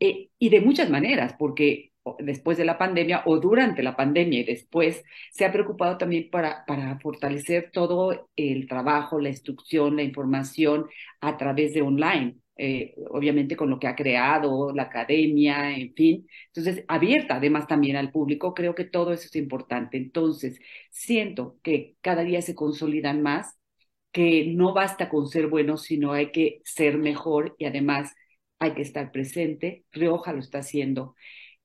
eh, 0.00 0.30
y 0.38 0.48
de 0.50 0.60
muchas 0.60 0.90
maneras, 0.90 1.34
porque 1.38 1.92
después 2.18 2.58
de 2.58 2.64
la 2.64 2.78
pandemia 2.78 3.22
o 3.26 3.38
durante 3.38 3.82
la 3.82 3.96
pandemia 3.96 4.40
y 4.40 4.44
después, 4.44 5.02
se 5.32 5.44
ha 5.44 5.52
preocupado 5.52 5.96
también 5.98 6.28
para, 6.30 6.64
para 6.66 6.98
fortalecer 7.00 7.70
todo 7.72 8.28
el 8.36 8.68
trabajo, 8.68 9.20
la 9.20 9.30
instrucción, 9.30 9.96
la 9.96 10.02
información 10.02 10.86
a 11.20 11.36
través 11.36 11.74
de 11.74 11.82
online. 11.82 12.36
Eh, 12.56 12.94
obviamente 13.10 13.56
con 13.56 13.68
lo 13.68 13.80
que 13.80 13.88
ha 13.88 13.96
creado, 13.96 14.72
la 14.72 14.84
academia, 14.84 15.76
en 15.76 15.92
fin. 15.94 16.28
Entonces, 16.46 16.84
abierta 16.86 17.36
además 17.36 17.66
también 17.66 17.96
al 17.96 18.12
público, 18.12 18.54
creo 18.54 18.74
que 18.76 18.84
todo 18.84 19.12
eso 19.12 19.26
es 19.26 19.34
importante. 19.36 19.96
Entonces, 19.96 20.60
siento 20.90 21.58
que 21.62 21.96
cada 22.00 22.22
día 22.22 22.42
se 22.42 22.54
consolidan 22.54 23.22
más, 23.22 23.58
que 24.14 24.46
no 24.46 24.74
basta 24.74 25.10
con 25.10 25.28
ser 25.28 25.48
bueno, 25.48 25.76
sino 25.78 26.12
hay 26.14 26.32
que 26.32 26.62
ser 26.64 26.98
mejor 26.98 27.56
y 27.58 27.66
además 27.66 28.14
hay 28.60 28.74
que 28.74 28.82
estar 28.82 29.12
presente. 29.12 29.84
Rioja 29.92 30.32
lo 30.32 30.40
está 30.40 30.60
haciendo. 30.60 31.16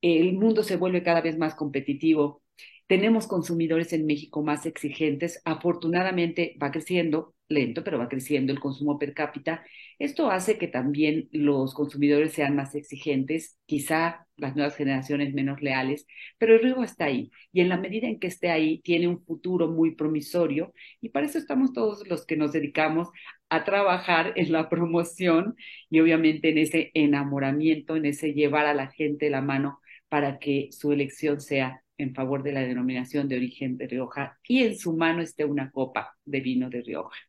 El 0.01 0.33
mundo 0.33 0.63
se 0.63 0.77
vuelve 0.77 1.03
cada 1.03 1.21
vez 1.21 1.37
más 1.37 1.55
competitivo. 1.55 2.43
Tenemos 2.87 3.27
consumidores 3.27 3.93
en 3.93 4.07
México 4.07 4.43
más 4.43 4.65
exigentes. 4.65 5.41
Afortunadamente 5.45 6.57
va 6.61 6.71
creciendo, 6.71 7.35
lento, 7.49 7.83
pero 7.83 7.97
va 7.99 8.07
creciendo 8.09 8.53
el 8.53 8.59
consumo 8.59 8.97
per 8.99 9.13
cápita. 9.13 9.63
Esto 9.97 10.31
hace 10.31 10.57
que 10.57 10.67
también 10.67 11.27
los 11.31 11.73
consumidores 11.73 12.33
sean 12.33 12.55
más 12.55 12.75
exigentes, 12.75 13.57
quizá 13.65 14.27
las 14.37 14.55
nuevas 14.55 14.75
generaciones 14.75 15.33
menos 15.33 15.61
leales, 15.61 16.05
pero 16.37 16.53
el 16.55 16.61
riesgo 16.61 16.83
está 16.83 17.05
ahí. 17.05 17.31
Y 17.51 17.61
en 17.61 17.69
la 17.69 17.77
medida 17.77 18.07
en 18.07 18.19
que 18.19 18.27
esté 18.27 18.49
ahí, 18.51 18.79
tiene 18.81 19.07
un 19.07 19.23
futuro 19.25 19.67
muy 19.67 19.95
promisorio. 19.95 20.73
Y 21.01 21.09
para 21.09 21.25
eso 21.25 21.37
estamos 21.37 21.73
todos 21.73 22.07
los 22.07 22.25
que 22.25 22.37
nos 22.37 22.53
dedicamos 22.53 23.09
a 23.49 23.63
trabajar 23.65 24.33
en 24.35 24.51
la 24.51 24.69
promoción 24.69 25.55
y 25.89 25.99
obviamente 25.99 26.49
en 26.49 26.59
ese 26.59 26.91
enamoramiento, 26.93 27.95
en 27.95 28.05
ese 28.05 28.33
llevar 28.33 28.65
a 28.67 28.73
la 28.73 28.87
gente 28.91 29.29
la 29.29 29.41
mano 29.41 29.79
para 30.07 30.39
que 30.39 30.69
su 30.71 30.91
elección 30.91 31.41
sea 31.41 31.83
en 31.97 32.13
favor 32.15 32.43
de 32.43 32.53
la 32.53 32.61
denominación 32.61 33.27
de 33.27 33.37
origen 33.37 33.77
de 33.77 33.87
Rioja 33.87 34.39
y 34.47 34.63
en 34.63 34.77
su 34.77 34.95
mano 34.95 35.21
esté 35.21 35.45
una 35.45 35.69
copa 35.71 36.15
de 36.25 36.39
vino 36.41 36.69
de 36.69 36.81
Rioja. 36.81 37.28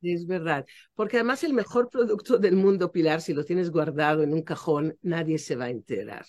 Es 0.00 0.26
verdad, 0.28 0.64
porque 0.94 1.16
además 1.16 1.42
el 1.42 1.54
mejor 1.54 1.88
producto 1.90 2.38
del 2.38 2.54
mundo, 2.54 2.92
Pilar, 2.92 3.20
si 3.20 3.34
lo 3.34 3.44
tienes 3.44 3.70
guardado 3.70 4.22
en 4.22 4.32
un 4.32 4.42
cajón, 4.42 4.96
nadie 5.02 5.38
se 5.38 5.56
va 5.56 5.64
a 5.66 5.70
enterar. 5.70 6.24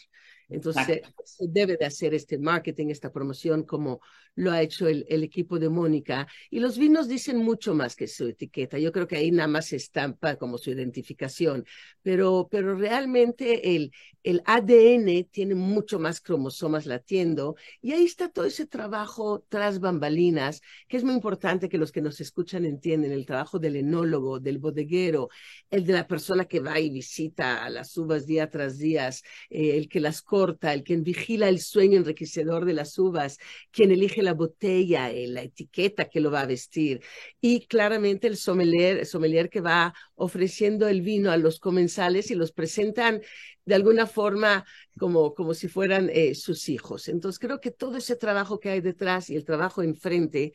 Entonces, 0.49 1.01
se 1.23 1.47
debe 1.47 1.77
de 1.77 1.85
hacer 1.85 2.13
este 2.13 2.38
marketing, 2.38 2.88
esta 2.88 3.12
promoción, 3.12 3.63
como 3.63 4.01
lo 4.35 4.51
ha 4.51 4.62
hecho 4.62 4.88
el, 4.88 5.05
el, 5.09 5.23
equipo 5.23 5.59
de 5.59 5.69
Mónica. 5.69 6.27
Y 6.49 6.59
los 6.59 6.77
vinos 6.77 7.07
dicen 7.07 7.38
mucho 7.38 7.75
más 7.75 7.95
que 7.95 8.07
su 8.07 8.27
etiqueta. 8.27 8.79
Yo 8.79 8.91
creo 8.91 9.07
que 9.07 9.17
ahí 9.17 9.31
nada 9.31 9.47
más 9.47 9.67
se 9.67 9.75
estampa 9.75 10.38
como 10.38 10.57
su 10.57 10.71
identificación. 10.71 11.65
Pero, 12.01 12.47
pero 12.49 12.75
realmente 12.75 13.75
el, 13.75 13.91
el 14.23 14.41
ADN 14.45 15.25
tiene 15.29 15.55
mucho 15.55 15.99
más 15.99 16.21
cromosomas 16.21 16.85
latiendo. 16.85 17.55
Y 17.81 17.91
ahí 17.91 18.05
está 18.05 18.29
todo 18.29 18.45
ese 18.45 18.65
trabajo 18.65 19.45
tras 19.49 19.79
bambalinas, 19.79 20.62
que 20.88 20.97
es 20.97 21.03
muy 21.03 21.13
importante 21.13 21.69
que 21.69 21.77
los 21.77 21.91
que 21.91 22.01
nos 22.01 22.21
escuchan 22.21 22.65
entienden. 22.65 23.12
El 23.12 23.25
trabajo 23.25 23.59
del 23.59 23.75
enólogo, 23.75 24.39
del 24.39 24.57
bodeguero, 24.57 25.29
el 25.69 25.85
de 25.85 25.93
la 25.93 26.07
persona 26.07 26.45
que 26.45 26.59
va 26.59 26.79
y 26.79 26.89
visita 26.89 27.63
a 27.63 27.69
las 27.69 27.95
uvas 27.97 28.25
día 28.25 28.49
tras 28.49 28.77
día, 28.77 29.09
eh, 29.49 29.77
el 29.77 29.89
que 29.89 29.99
las 29.99 30.21
el 30.62 30.84
quien 30.84 31.04
vigila 31.04 31.49
el 31.49 31.60
sueño 31.60 31.97
enriquecedor 31.97 32.65
de 32.65 32.73
las 32.73 32.97
uvas, 32.97 33.38
quien 33.71 33.91
elige 33.91 34.23
la 34.23 34.34
botella, 34.34 35.12
eh, 35.12 35.28
la 35.28 35.41
etiqueta 35.43 36.06
que 36.10 36.19
lo 36.19 36.32
va 36.32 36.41
a 36.41 36.45
vestir 36.45 37.02
y 37.41 37.65
claramente 37.67 38.28
el 38.28 38.38
sommelier, 38.38 39.49
que 39.49 39.62
va 39.62 39.93
ofreciendo 40.15 40.88
el 40.88 41.02
vino 41.02 41.32
a 41.32 41.38
los 41.38 41.60
comensales 41.60 42.32
y 42.32 42.36
los 42.36 42.52
presentan 42.52 43.21
de 43.65 43.75
alguna 43.75 44.08
forma 44.08 44.65
como, 44.97 45.34
como 45.34 45.54
si 45.54 45.67
fueran 45.67 46.10
eh, 46.12 46.36
sus 46.36 46.69
hijos. 46.69 47.08
Entonces 47.08 47.39
creo 47.39 47.60
que 47.60 47.71
todo 47.71 47.97
ese 47.97 48.15
trabajo 48.15 48.60
que 48.60 48.69
hay 48.69 48.82
detrás 48.82 49.30
y 49.30 49.36
el 49.36 49.45
trabajo 49.45 49.84
enfrente 49.84 50.54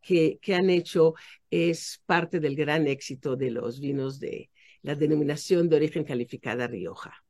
que, 0.00 0.38
que 0.40 0.54
han 0.54 0.70
hecho 0.70 1.14
es 1.50 2.02
parte 2.06 2.40
del 2.40 2.56
gran 2.56 2.86
éxito 2.86 3.36
de 3.36 3.50
los 3.50 3.80
vinos 3.80 4.18
de 4.20 4.50
la 4.82 4.94
denominación 4.94 5.68
de 5.68 5.76
origen 5.76 6.04
calificada 6.04 6.66
Rioja. 6.68 7.25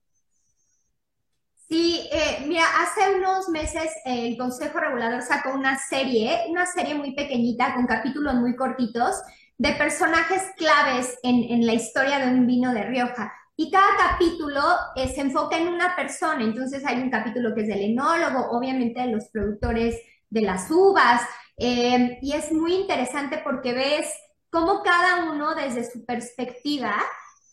Sí, 1.69 2.09
eh, 2.13 2.45
mira, 2.47 2.65
hace 2.81 3.17
unos 3.17 3.49
meses 3.49 3.91
el 4.05 4.37
Consejo 4.39 4.79
Regulador 4.79 5.21
sacó 5.23 5.51
una 5.51 5.77
serie, 5.77 6.45
una 6.49 6.65
serie 6.65 6.95
muy 6.95 7.13
pequeñita 7.13 7.75
con 7.75 7.87
capítulos 7.87 8.35
muy 8.35 8.55
cortitos 8.55 9.21
de 9.59 9.73
personajes 9.73 10.43
claves 10.57 11.19
en, 11.25 11.67
la 11.67 11.75
historia 11.75 12.21
de 12.21 12.29
un 12.29 12.47
vino 12.47 12.73
de 12.73 12.85
Rioja. 12.85 13.33
Y 13.57 13.71
cada 13.73 13.97
capítulo 13.97 14.63
eh, 14.95 15.09
se 15.09 15.23
enfoca 15.23 15.59
en 15.59 15.67
una 15.67 15.97
persona. 15.97 16.45
Entonces 16.45 16.85
hay 16.87 17.01
un 17.03 17.11
capítulo 17.11 17.53
que 17.53 17.63
es 17.63 17.69
del 17.69 17.83
enólogo, 17.83 18.51
obviamente 18.51 19.01
de 19.01 19.09
los 19.09 19.25
productores 19.31 20.01
de 20.31 20.43
las 20.43 20.71
uvas. 20.71 21.23
Eh, 21.57 22.19
y 22.23 22.33
es 22.33 22.53
muy 22.53 22.75
interesante 22.75 23.41
porque 23.43 23.73
ves 23.73 24.09
cómo 24.51 24.83
cada 24.85 25.31
uno 25.33 25.55
desde 25.57 25.91
su 25.91 26.05
perspectiva 26.05 26.95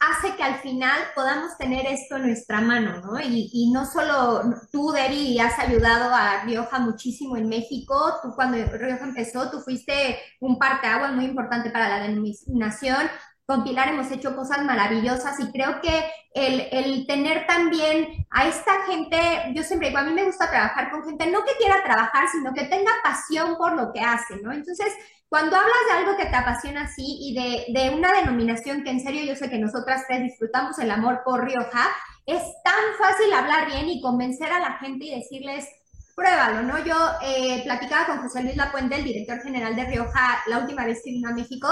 hace 0.10 0.36
que 0.36 0.44
al 0.44 0.56
final 0.56 1.00
podamos 1.16 1.58
tener 1.58 1.86
esto 1.86 2.18
en 2.18 2.28
nuestra 2.28 2.62
mano, 2.62 3.02
¿no? 3.02 3.20
Y, 3.20 3.72
no 3.72 3.86
solo 3.86 4.44
tú, 4.72 4.92
Deri, 4.92 5.40
has 5.40 5.58
ayudado 5.60 6.14
a 6.14 6.44
Rioja 6.44 6.80
muchísimo 6.80 7.38
en 7.38 7.48
México, 7.48 8.20
tú 8.22 8.34
cuando 8.36 8.58
Rioja 8.58 9.06
empezó, 9.06 9.50
tú 9.50 9.60
fuiste 9.62 10.20
un 10.40 10.60
parteaguas 10.60 11.14
muy 11.14 11.26
importante 11.26 11.70
para 11.70 11.90
la 11.90 12.04
denominación, 12.04 13.10
con 13.46 13.64
Pilar 13.64 13.90
hemos 13.90 14.10
hecho 14.10 14.36
cosas 14.36 14.64
maravillosas 14.64 15.38
y 15.40 15.52
creo 15.52 15.82
que 15.82 16.06
el, 16.34 16.68
el, 16.72 17.06
tener 17.06 17.46
también 17.46 18.26
a 18.32 18.48
esta 18.48 18.86
gente, 18.86 19.18
yo 19.54 19.64
siempre 19.64 19.90
digo, 19.90 20.00
a 20.00 20.04
mí 20.04 20.14
me 20.14 20.24
gusta 20.24 20.50
trabajar 20.50 20.90
con 20.92 21.04
gente, 21.04 21.30
no 21.30 21.44
que 21.44 21.58
quiera 21.58 21.84
trabajar, 21.84 22.28
sino 22.32 22.54
que 22.54 22.66
tenga 22.66 22.92
pasión 23.04 23.58
por 23.58 23.74
lo 23.74 23.92
que 23.92 24.00
hace, 24.00 24.38
¿no? 24.42 24.54
Entonces, 24.54 24.94
cuando 25.34 25.56
hablas 25.56 25.74
de 25.88 25.98
algo 25.98 26.16
que 26.16 26.28
te 26.28 26.36
apasiona 26.36 26.84
así 26.84 27.18
y 27.20 27.34
de, 27.34 27.66
de 27.74 27.90
una 27.90 28.12
denominación 28.12 28.84
que 28.84 28.92
en 28.92 29.00
serio 29.00 29.24
yo 29.24 29.36
sé 29.36 29.50
que 29.50 29.58
nosotras 29.58 30.04
tres 30.08 30.22
disfrutamos 30.22 30.78
el 30.78 30.92
amor 30.92 31.24
por 31.26 31.44
Rioja, 31.44 31.90
es 32.28 32.44
tan 32.64 32.84
fácil 33.00 33.34
hablar 33.34 33.66
bien 33.66 33.90
y 33.90 34.00
convencer 34.00 34.52
a 34.52 34.60
la 34.60 34.74
gente 34.74 35.06
y 35.06 35.16
decirles, 35.16 35.68
pruébalo, 36.16 36.62
¿no? 36.62 36.86
Yo 36.86 36.96
eh, 37.24 37.64
platicaba 37.64 38.06
con 38.06 38.20
José 38.20 38.44
Luis 38.44 38.56
Lapuente, 38.56 38.94
el 38.94 39.06
director 39.06 39.42
general 39.42 39.76
de 39.76 39.86
Rioja, 39.86 40.44
la 40.46 40.60
última 40.60 40.86
vez 40.86 41.02
que 41.04 41.10
vino 41.10 41.30
a 41.30 41.34
México, 41.34 41.68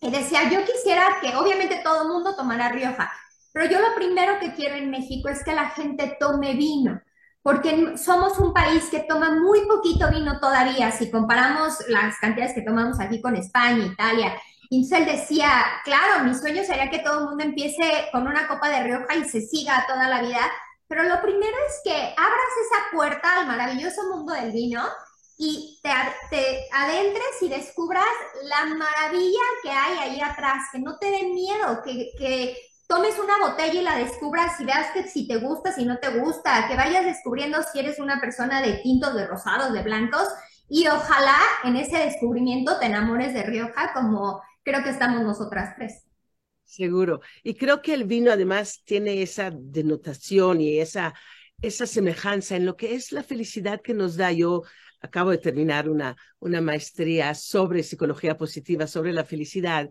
y 0.00 0.08
decía, 0.12 0.48
yo 0.48 0.64
quisiera 0.64 1.16
que 1.20 1.34
obviamente 1.34 1.80
todo 1.82 2.06
mundo 2.06 2.36
tomara 2.36 2.68
Rioja, 2.68 3.10
pero 3.50 3.66
yo 3.68 3.80
lo 3.80 3.96
primero 3.96 4.38
que 4.38 4.54
quiero 4.54 4.76
en 4.76 4.92
México 4.92 5.28
es 5.28 5.42
que 5.42 5.54
la 5.54 5.70
gente 5.70 6.16
tome 6.20 6.54
vino, 6.54 7.00
porque 7.46 7.96
somos 7.96 8.40
un 8.40 8.52
país 8.52 8.88
que 8.90 9.04
toma 9.08 9.30
muy 9.30 9.68
poquito 9.68 10.10
vino 10.10 10.40
todavía, 10.40 10.90
si 10.90 11.12
comparamos 11.12 11.74
las 11.86 12.18
cantidades 12.18 12.54
que 12.54 12.62
tomamos 12.62 12.98
aquí 12.98 13.20
con 13.20 13.36
España, 13.36 13.86
Italia. 13.86 14.36
Y 14.68 14.92
él 14.92 15.06
decía, 15.06 15.48
claro, 15.84 16.24
mi 16.24 16.34
sueño 16.34 16.64
sería 16.64 16.90
que 16.90 16.98
todo 16.98 17.20
el 17.20 17.24
mundo 17.26 17.44
empiece 17.44 18.08
con 18.10 18.26
una 18.26 18.48
copa 18.48 18.68
de 18.68 18.82
Rioja 18.82 19.14
y 19.14 19.28
se 19.28 19.42
siga 19.42 19.86
toda 19.86 20.08
la 20.08 20.22
vida, 20.22 20.40
pero 20.88 21.04
lo 21.04 21.22
primero 21.22 21.56
es 21.68 21.80
que 21.84 21.94
abras 21.94 22.52
esa 22.64 22.96
puerta 22.96 23.38
al 23.38 23.46
maravilloso 23.46 24.02
mundo 24.12 24.32
del 24.32 24.50
vino 24.50 24.82
y 25.38 25.78
te, 25.84 26.68
adentres 26.72 27.42
y 27.42 27.48
descubras 27.48 28.06
la 28.42 28.74
maravilla 28.74 29.44
que 29.62 29.70
hay 29.70 29.98
ahí 29.98 30.20
atrás, 30.20 30.64
que 30.72 30.80
no 30.80 30.98
te 30.98 31.12
dé 31.12 31.22
miedo, 31.28 31.80
que 31.84 32.56
tomes 32.86 33.18
una 33.18 33.38
botella 33.38 33.80
y 33.80 33.82
la 33.82 33.96
descubras 33.96 34.60
y 34.60 34.64
veas 34.64 34.92
que 34.92 35.04
si 35.04 35.26
te 35.26 35.36
gusta, 35.36 35.72
si 35.72 35.84
no 35.84 35.98
te 35.98 36.18
gusta, 36.18 36.68
que 36.68 36.76
vayas 36.76 37.04
descubriendo 37.04 37.58
si 37.62 37.80
eres 37.80 37.98
una 37.98 38.20
persona 38.20 38.62
de 38.62 38.74
tintos, 38.74 39.14
de 39.14 39.26
rosados, 39.26 39.72
de 39.72 39.82
blancos 39.82 40.28
y 40.68 40.86
ojalá 40.86 41.38
en 41.64 41.76
ese 41.76 41.98
descubrimiento 41.98 42.78
te 42.78 42.86
enamores 42.86 43.32
de 43.34 43.42
Rioja 43.42 43.92
como 43.94 44.42
creo 44.62 44.82
que 44.82 44.90
estamos 44.90 45.22
nosotras 45.22 45.74
tres. 45.76 46.02
Seguro. 46.64 47.20
Y 47.44 47.54
creo 47.54 47.80
que 47.80 47.94
el 47.94 48.04
vino 48.04 48.32
además 48.32 48.82
tiene 48.84 49.22
esa 49.22 49.52
denotación 49.54 50.60
y 50.60 50.80
esa, 50.80 51.14
esa 51.62 51.86
semejanza 51.86 52.56
en 52.56 52.66
lo 52.66 52.76
que 52.76 52.96
es 52.96 53.12
la 53.12 53.22
felicidad 53.22 53.80
que 53.80 53.94
nos 53.94 54.16
da. 54.16 54.32
Yo 54.32 54.64
acabo 55.00 55.30
de 55.30 55.38
terminar 55.38 55.88
una, 55.88 56.16
una 56.40 56.60
maestría 56.60 57.34
sobre 57.34 57.84
psicología 57.84 58.36
positiva, 58.36 58.88
sobre 58.88 59.12
la 59.12 59.24
felicidad. 59.24 59.88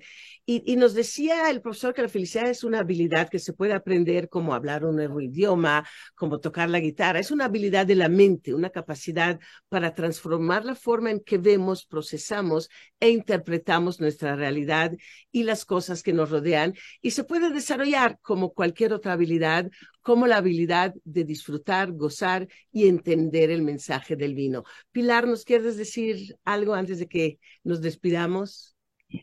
Y, 0.48 0.76
nos 0.76 0.93
decía 0.93 1.50
el 1.50 1.60
profesor 1.60 1.96
que 1.96 2.04
la 2.04 2.08
felicidad 2.10 2.48
es 2.48 2.64
una 2.64 2.80
habilidad 2.80 3.30
que 3.30 3.39
se 3.39 3.54
puede 3.54 3.74
aprender 3.74 4.30
como 4.30 4.54
hablar 4.54 4.86
un 4.86 4.96
nuevo 4.96 5.20
idioma, 5.20 5.88
como 6.14 6.39
tocar 6.39 6.70
la 6.70 6.80
guitarra. 6.80 7.20
Es 7.20 7.32
una 7.32 7.46
habilidad 7.46 7.88
de 7.88 7.96
la 7.96 8.10
mente, 8.10 8.54
una 8.54 8.70
capacidad 8.70 9.39
para 9.70 9.96
transformar 9.96 10.64
la 10.64 10.76
forma 10.76 11.10
en 11.10 11.22
que 11.22 11.39
vemos, 11.39 11.86
procesamos 11.88 12.70
e 13.00 13.10
interpretamos 13.10 14.00
nuestra 14.00 14.36
realidad 14.36 14.91
y 15.32 15.43
las 15.43 15.66
cosas 15.66 16.04
que 16.04 16.14
nos 16.14 16.30
rodean. 16.30 16.76
Y 17.02 17.12
se 17.12 17.24
puede 17.24 17.50
desarrollar 17.50 18.20
como 18.22 18.54
cualquier 18.54 18.93
otra 18.93 19.14
habilidad, 19.14 19.72
como 20.02 20.28
la 20.28 20.38
habilidad 20.38 20.93
de 21.06 21.24
disfrutar, 21.24 21.91
gozar 21.91 22.48
y 22.72 22.88
entender 22.88 23.50
el 23.50 23.64
mensaje 23.64 24.16
del 24.16 24.36
vino. 24.36 24.64
Pilar, 24.91 25.28
¿nos 25.28 25.43
quieres 25.43 25.76
decir 25.76 26.38
algo 26.43 26.76
antes 26.76 27.00
de 27.00 27.08
que 27.08 27.39
nos 27.64 27.82
despidamos? 27.82 28.74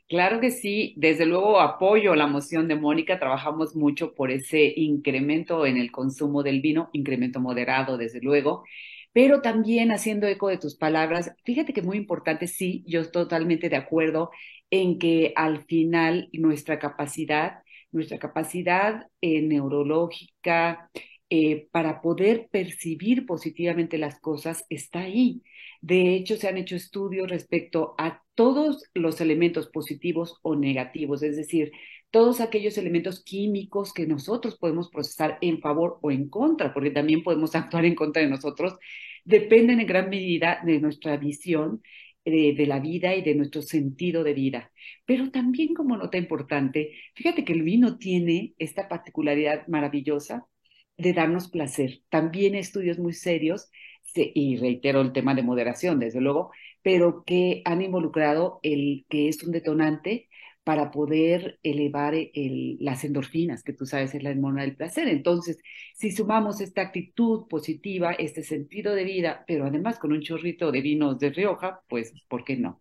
Claro 0.09 0.41
que 0.41 0.51
sí, 0.51 0.95
desde 0.97 1.27
luego 1.27 1.61
apoyo 1.61 2.15
la 2.15 2.27
moción 2.27 2.69
de 2.69 2.77
Mónica, 2.77 3.19
trabajamos 3.19 3.75
mucho 3.75 4.15
por 4.15 4.31
ese 4.31 4.73
incremento 4.77 5.67
en 5.67 5.77
el 5.77 5.91
consumo 5.91 6.43
del 6.43 6.61
vino, 6.61 6.89
incremento 6.93 7.41
moderado, 7.41 7.99
desde 7.99 8.21
luego, 8.21 8.65
pero 9.13 9.43
también 9.43 9.91
haciendo 9.91 10.27
eco 10.29 10.49
de 10.49 10.57
tus 10.59 10.77
palabras, 10.77 11.33
fíjate 11.45 11.73
que 11.73 11.83
muy 11.83 11.97
importante, 11.99 12.47
sí, 12.47 12.85
yo 12.87 13.01
estoy 13.01 13.25
totalmente 13.25 13.69
de 13.69 13.77
acuerdo 13.77 14.31
en 14.71 14.99
que 14.99 15.33
al 15.37 15.65
final 15.65 16.29
nuestra 16.33 16.79
capacidad, 16.79 17.63
nuestra 17.91 18.19
capacidad 18.19 19.09
eh, 19.21 19.43
neurológica, 19.43 20.91
eh, 21.35 21.69
para 21.71 22.03
poder 22.03 22.51
percibir 22.53 23.25
positivamente 23.25 23.97
las 23.97 24.21
cosas 24.21 24.67
está 24.69 25.01
ahí. 25.01 25.43
De 25.81 26.15
hecho, 26.15 26.37
se 26.37 26.47
han 26.47 26.59
hecho 26.59 26.77
estudios 26.77 27.27
respecto 27.31 27.95
a 27.97 28.23
todos 28.35 28.85
los 28.93 29.19
elementos 29.23 29.69
positivos 29.69 30.39
o 30.43 30.57
negativos, 30.57 31.23
es 31.23 31.39
decir, 31.39 31.73
todos 32.11 32.43
aquellos 32.43 32.77
elementos 32.77 33.25
químicos 33.25 33.95
que 33.95 34.07
nosotros 34.07 34.59
podemos 34.59 34.91
procesar 34.91 35.39
en 35.41 35.63
favor 35.63 35.99
o 36.03 36.11
en 36.11 36.29
contra, 36.29 36.75
porque 36.75 36.91
también 36.91 37.23
podemos 37.23 37.55
actuar 37.57 37.87
en 37.87 37.95
contra 37.95 38.21
de 38.21 38.29
nosotros, 38.29 38.77
dependen 39.25 39.81
en 39.81 39.87
gran 39.87 40.11
medida 40.11 40.61
de 40.63 40.81
nuestra 40.81 41.17
visión 41.17 41.81
de, 42.27 42.53
de, 42.53 42.67
la 42.67 42.79
vida 42.79 43.15
y 43.17 43.23
de 43.23 43.35
nuestro 43.35 43.63
sentido 43.63 44.23
de 44.23 44.35
vida. 44.35 44.71
Pero 45.07 45.31
también 45.31 45.73
como 45.73 45.97
nota 45.97 46.19
importante, 46.19 46.93
fíjate 47.15 47.43
que 47.43 47.55
el 47.55 47.63
vino 47.63 47.97
tiene 47.97 48.55
esta 48.59 48.87
particularidad 48.87 49.67
maravillosa 49.67 50.47
de 50.97 51.13
darnos 51.13 51.49
placer. 51.49 52.03
También 52.09 52.55
estudios 52.55 52.99
muy 52.99 53.13
serios 53.13 53.71
y 54.15 54.57
reitero 54.57 55.01
el 55.01 55.13
tema 55.13 55.35
de 55.35 55.43
moderación, 55.43 55.99
desde 55.99 56.21
luego, 56.21 56.51
pero 56.83 57.25
que 57.25 57.63
han 57.65 57.83
involucrado 57.83 58.61
el 58.63 59.07
que 59.09 59.29
es 59.29 59.43
un 59.43 59.53
detonante 59.53 60.29
para 60.65 60.93
poder 60.93 61.59
elevar 61.63 62.15
el, 62.15 62.77
las 62.79 63.03
endorfinas, 63.05 63.65
que 63.65 63.73
tú 63.73 63.85
sabes 63.85 64.15
es 64.15 64.23
la 64.23 64.31
hormona 64.31 64.63
del 64.63 64.77
placer. 64.77 65.09
Entonces, 65.09 65.59
si 65.95 66.13
sumamos 66.13 66.61
esta 66.61 66.83
actitud 66.83 67.49
positiva, 67.49 68.13
este 68.13 68.45
sentido 68.45 68.95
de 68.95 69.05
vida, 69.05 69.45
pero 69.47 69.67
además 69.67 69.99
con 69.99 70.13
un 70.13 70.21
chorrito 70.21 70.71
de 70.71 70.81
vinos 70.81 71.19
de 71.19 71.31
Rioja, 71.31 71.81
pues, 71.89 72.13
¿por 72.29 72.45
qué 72.45 72.57
no? 72.57 72.81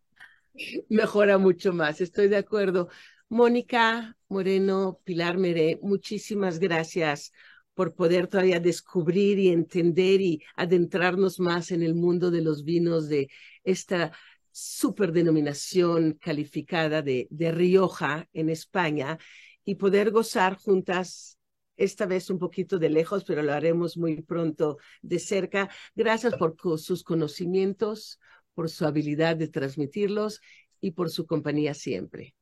Mejora 0.89 1.37
mucho 1.37 1.73
más, 1.73 2.01
estoy 2.01 2.27
de 2.27 2.37
acuerdo. 2.37 2.89
Mónica 3.29 4.17
Moreno, 4.27 4.99
Pilar 5.03 5.37
Meré, 5.37 5.79
muchísimas 5.81 6.59
gracias 6.59 7.31
por 7.73 7.93
poder 7.93 8.27
todavía 8.27 8.59
descubrir 8.59 9.39
y 9.39 9.49
entender 9.49 10.21
y 10.21 10.43
adentrarnos 10.55 11.39
más 11.39 11.71
en 11.71 11.83
el 11.83 11.95
mundo 11.95 12.31
de 12.31 12.41
los 12.41 12.63
vinos 12.63 13.07
de 13.07 13.29
esta 13.63 14.11
superdenominación 14.51 16.13
calificada 16.13 17.01
de, 17.01 17.27
de 17.29 17.51
Rioja 17.51 18.27
en 18.33 18.49
España 18.49 19.17
y 19.63 19.75
poder 19.75 20.11
gozar 20.11 20.57
juntas 20.57 21.37
esta 21.77 22.05
vez 22.05 22.29
un 22.29 22.37
poquito 22.37 22.77
de 22.77 22.89
lejos, 22.89 23.23
pero 23.23 23.41
lo 23.41 23.53
haremos 23.53 23.97
muy 23.97 24.21
pronto 24.21 24.77
de 25.01 25.19
cerca. 25.19 25.69
Gracias 25.95 26.35
por 26.35 26.55
sus 26.77 27.03
conocimientos, 27.03 28.19
por 28.53 28.69
su 28.69 28.85
habilidad 28.85 29.35
de 29.35 29.47
transmitirlos 29.47 30.41
y 30.79 30.91
por 30.91 31.09
su 31.09 31.25
compañía 31.25 31.73
siempre. 31.73 32.35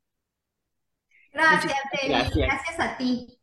Gracias, 1.31 1.73
Gracias. 2.05 2.35
gracias 2.35 2.79
a 2.79 2.97
ti. 2.97 3.38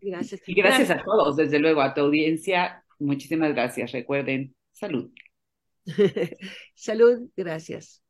Gracias. 0.00 0.40
Y 0.46 0.54
gracias, 0.54 0.90
a 0.90 1.02
todos, 1.02 1.36
desde 1.36 1.58
luego, 1.58 1.80
a 1.82 1.94
tu 1.94 2.02
audiencia. 2.02 2.84
Muchísimas 2.98 3.52
gracias. 3.52 3.92
Recuerden, 3.92 4.54
salud. 4.72 5.10
salud, 6.74 7.28
gracias. 7.36 8.02